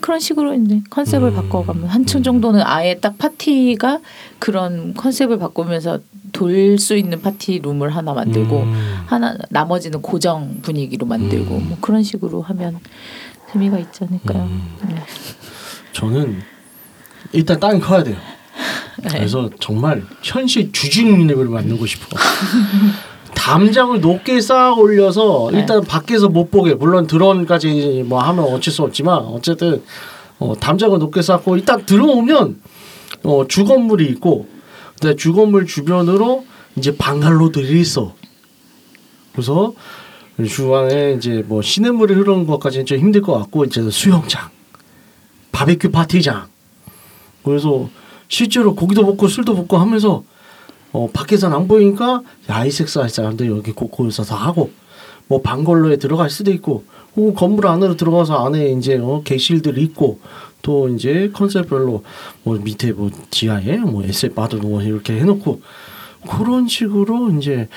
그런 0.01 0.19
식으로 0.19 0.53
이제 0.53 0.81
컨셉을 0.89 1.29
음. 1.29 1.35
바꿔가면 1.35 1.87
한층 1.87 2.21
음. 2.21 2.23
정도는 2.23 2.61
아예 2.63 2.95
딱 2.99 3.17
파티가 3.17 3.99
그런 4.39 4.93
컨셉을 4.93 5.37
바꾸면서 5.39 5.99
돌 6.31 6.77
수 6.77 6.97
있는 6.97 7.21
파티 7.21 7.59
룸을 7.59 7.95
하나 7.95 8.13
만들고 8.13 8.63
음. 8.63 9.03
하나 9.05 9.37
나머지는 9.49 10.01
고정 10.01 10.59
분위기로 10.61 11.05
만들고 11.05 11.55
음. 11.55 11.65
뭐 11.69 11.77
그런 11.79 12.03
식으로 12.03 12.41
하면 12.41 12.79
재미가 13.51 13.79
있지 13.79 14.03
않을까요? 14.03 14.43
음. 14.43 14.75
네. 14.89 14.95
저는 15.93 16.41
일단 17.31 17.59
땅이 17.59 17.79
커야 17.79 18.03
돼요. 18.03 18.17
네. 19.01 19.09
그래서 19.09 19.49
정말 19.59 20.03
현실 20.23 20.71
주중립을 20.71 21.45
만들고 21.45 21.85
싶어. 21.85 22.05
담장을 23.35 24.01
높게 24.01 24.41
쌓아 24.41 24.73
올려서 24.73 25.49
네. 25.51 25.59
일단 25.59 25.81
밖에서 25.83 26.29
못 26.29 26.49
보게 26.49 26.73
물론 26.73 27.05
드론까지 27.05 28.03
뭐 28.07 28.21
하면 28.21 28.45
어쩔 28.45 28.73
수 28.73 28.81
없지만 28.83 29.19
어쨌든 29.19 29.83
어, 30.39 30.53
담장을 30.59 30.97
높게 30.97 31.21
쌓고 31.21 31.55
일단 31.55 31.85
들어오면 31.85 32.59
어, 33.23 33.47
주건물이 33.47 34.05
있고 34.05 34.47
근데 34.99 35.15
주건물 35.15 35.65
주변으로 35.65 36.45
이제 36.77 36.95
방갈로들이 36.95 37.79
있어. 37.81 38.13
그래서 39.31 39.73
주안에 40.45 41.13
이제 41.13 41.43
뭐 41.45 41.61
시냇물이 41.61 42.13
흐르는 42.13 42.47
것까지는 42.47 42.85
좀 42.85 42.97
힘들 42.97 43.21
것 43.21 43.33
같고 43.33 43.65
이제 43.65 43.89
수영장, 43.89 44.49
바베큐 45.51 45.91
파티장. 45.91 46.47
그래서 47.43 47.89
실제로 48.27 48.75
고기도 48.75 49.03
먹고 49.03 49.27
술도 49.27 49.53
먹고 49.53 49.77
하면서 49.77 50.23
어 50.95 51.09
밖에서는 51.11 51.55
안 51.55 51.67
보이니까 51.67 52.21
야이 52.49 52.71
섹스할 52.71 53.09
사람들 53.09 53.47
여기 53.49 53.73
곳곳에서 53.73 54.23
다 54.23 54.35
하고 54.35 54.71
뭐 55.27 55.41
방걸로에 55.41 55.97
들어갈 55.97 56.29
수도 56.29 56.51
있고 56.51 56.85
혹은 57.17 57.33
건물 57.33 57.67
안으로 57.67 57.97
들어가서 57.97 58.45
안에 58.45 58.69
이제 58.71 58.97
어 58.97 59.21
객실들이 59.25 59.83
있고 59.83 60.19
또 60.61 60.87
이제 60.87 61.31
컨셉별로 61.33 62.03
뭐 62.43 62.57
밑에 62.57 62.93
뭐 62.93 63.11
지하에 63.29 63.77
뭐 63.79 64.05
에세 64.05 64.29
바도 64.29 64.59
뭐 64.59 64.81
이렇게 64.81 65.19
해놓고 65.19 65.59
그런 66.29 66.69
식으로 66.69 67.31
이제 67.31 67.67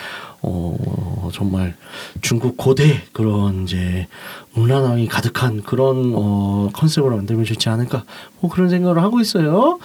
어 0.40 1.30
정말 1.32 1.76
중국 2.20 2.56
고대 2.56 3.02
그런 3.12 3.64
이제 3.64 4.06
문화랑이 4.52 5.08
가득한 5.08 5.62
그런 5.62 6.12
어 6.14 6.70
컨셉으로 6.72 7.16
만들면 7.16 7.44
좋지 7.44 7.68
않을까 7.68 8.04
뭐 8.40 8.50
그런 8.50 8.68
생각을 8.68 9.02
하고 9.02 9.20
있어요. 9.20 9.78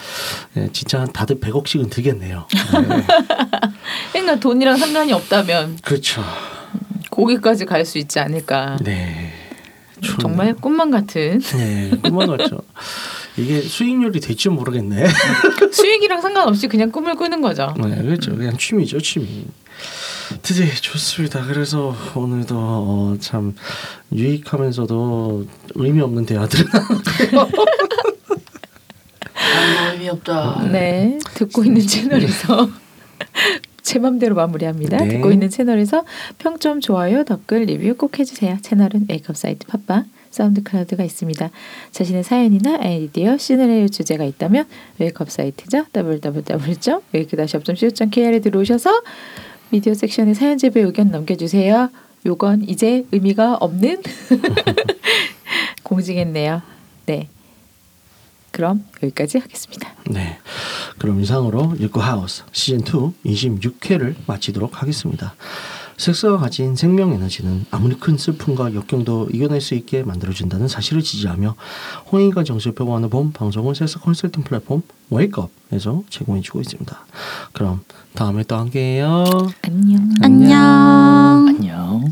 예, 0.57 0.69
진짜 0.71 1.05
다들 1.05 1.39
100억씩은 1.39 1.89
들겠네요. 1.89 2.45
네. 2.87 3.05
그러니까 4.11 4.39
돈이랑 4.39 4.77
상관이 4.77 5.11
없다면 5.13 5.79
그렇죠. 5.83 6.23
거기까지 7.09 7.65
갈 7.65 7.85
수 7.85 7.97
있지 7.97 8.19
않을까. 8.19 8.77
네. 8.83 9.31
좋네요. 10.01 10.17
정말 10.19 10.53
꿈만 10.53 10.91
같은 10.91 11.39
네, 11.39 11.91
꿈만 12.03 12.27
같죠. 12.27 12.59
이게 13.37 13.61
수익률이 13.61 14.19
될지 14.19 14.49
모르겠네. 14.49 15.05
수익이랑 15.71 16.21
상관없이 16.21 16.67
그냥 16.67 16.91
꿈을 16.91 17.15
꾸는 17.15 17.41
거죠. 17.41 17.73
네, 17.77 18.01
그렇죠. 18.01 18.35
그냥 18.35 18.57
취미죠, 18.57 18.99
취미. 18.99 19.45
드디어 20.41 20.65
좋습니다. 20.67 21.45
그래서 21.45 21.95
오늘도 22.15 22.55
어, 22.57 23.17
참 23.19 23.55
유익하면서도 24.11 25.45
의미 25.75 26.01
없는 26.01 26.25
대화들. 26.25 26.65
의미 29.93 30.09
없다. 30.09 30.67
네, 30.71 31.19
듣고 31.35 31.63
있는 31.63 31.85
채널에서 31.85 32.69
제 33.81 33.99
맘대로 33.99 34.35
마무리합니다. 34.35 34.97
네. 34.97 35.07
듣고 35.09 35.31
있는 35.31 35.49
채널에서 35.49 36.03
평점, 36.39 36.79
좋아요, 36.79 37.23
댓글, 37.23 37.65
리뷰 37.65 37.95
꼭 37.95 38.17
해주세요. 38.17 38.57
채널은 38.61 39.05
웨이크업 39.09 39.37
사이트 39.37 39.67
팟빵, 39.67 40.05
사운드 40.31 40.63
클라우드가 40.63 41.03
있습니다. 41.03 41.51
자신의 41.91 42.23
사연이나 42.23 42.79
아이디어, 42.81 43.37
시나리오 43.37 43.87
주제가 43.87 44.23
있다면 44.23 44.65
웨이크업 44.99 45.29
사이트죠. 45.29 45.85
www.wake-up.co.kr에 45.93 48.39
들어오셔서 48.39 49.01
미디어 49.73 49.95
섹션에 49.95 50.35
사연 50.35 50.59
제보 50.59 50.81
의견 50.81 51.09
남겨주세요. 51.09 51.89
요건 52.27 52.63
이제 52.69 53.07
의미가 53.11 53.55
없는 53.55 54.03
공지겠네요. 55.81 56.61
네. 57.07 57.27
그럼 58.51 58.85
여기까지 59.01 59.39
하겠습니다. 59.39 59.91
네. 60.11 60.37
그럼 60.99 61.21
이상으로 61.21 61.73
육구 61.79 62.01
하우스 62.01 62.43
시즌 62.51 62.81
2 62.81 62.83
26회를 63.25 64.13
마치도록 64.27 64.79
하겠습니다. 64.79 65.33
섹스가 65.97 66.37
가진 66.37 66.75
생명 66.75 67.11
에너지는 67.13 67.65
아무리 67.71 67.95
큰 67.95 68.17
슬픔과 68.17 68.73
역경도 68.73 69.29
이겨낼 69.31 69.61
수 69.61 69.75
있게 69.75 70.03
만들어준다는 70.03 70.67
사실을 70.67 71.01
지지하며 71.01 71.55
홍익과 72.11 72.43
정수를 72.43 72.75
표방하는 72.75 73.09
봄 73.09 73.31
방송은 73.31 73.73
섹스 73.73 73.99
컨설팅 73.99 74.43
플랫폼 74.43 74.81
웨이크업에서 75.09 76.03
제공해주고 76.09 76.61
있습니다. 76.61 77.05
그럼 77.53 77.81
다음에 78.13 78.43
또 78.43 78.55
함께해요. 78.55 79.25
안녕. 79.61 80.09
안녕. 80.21 81.47
안녕. 81.47 82.11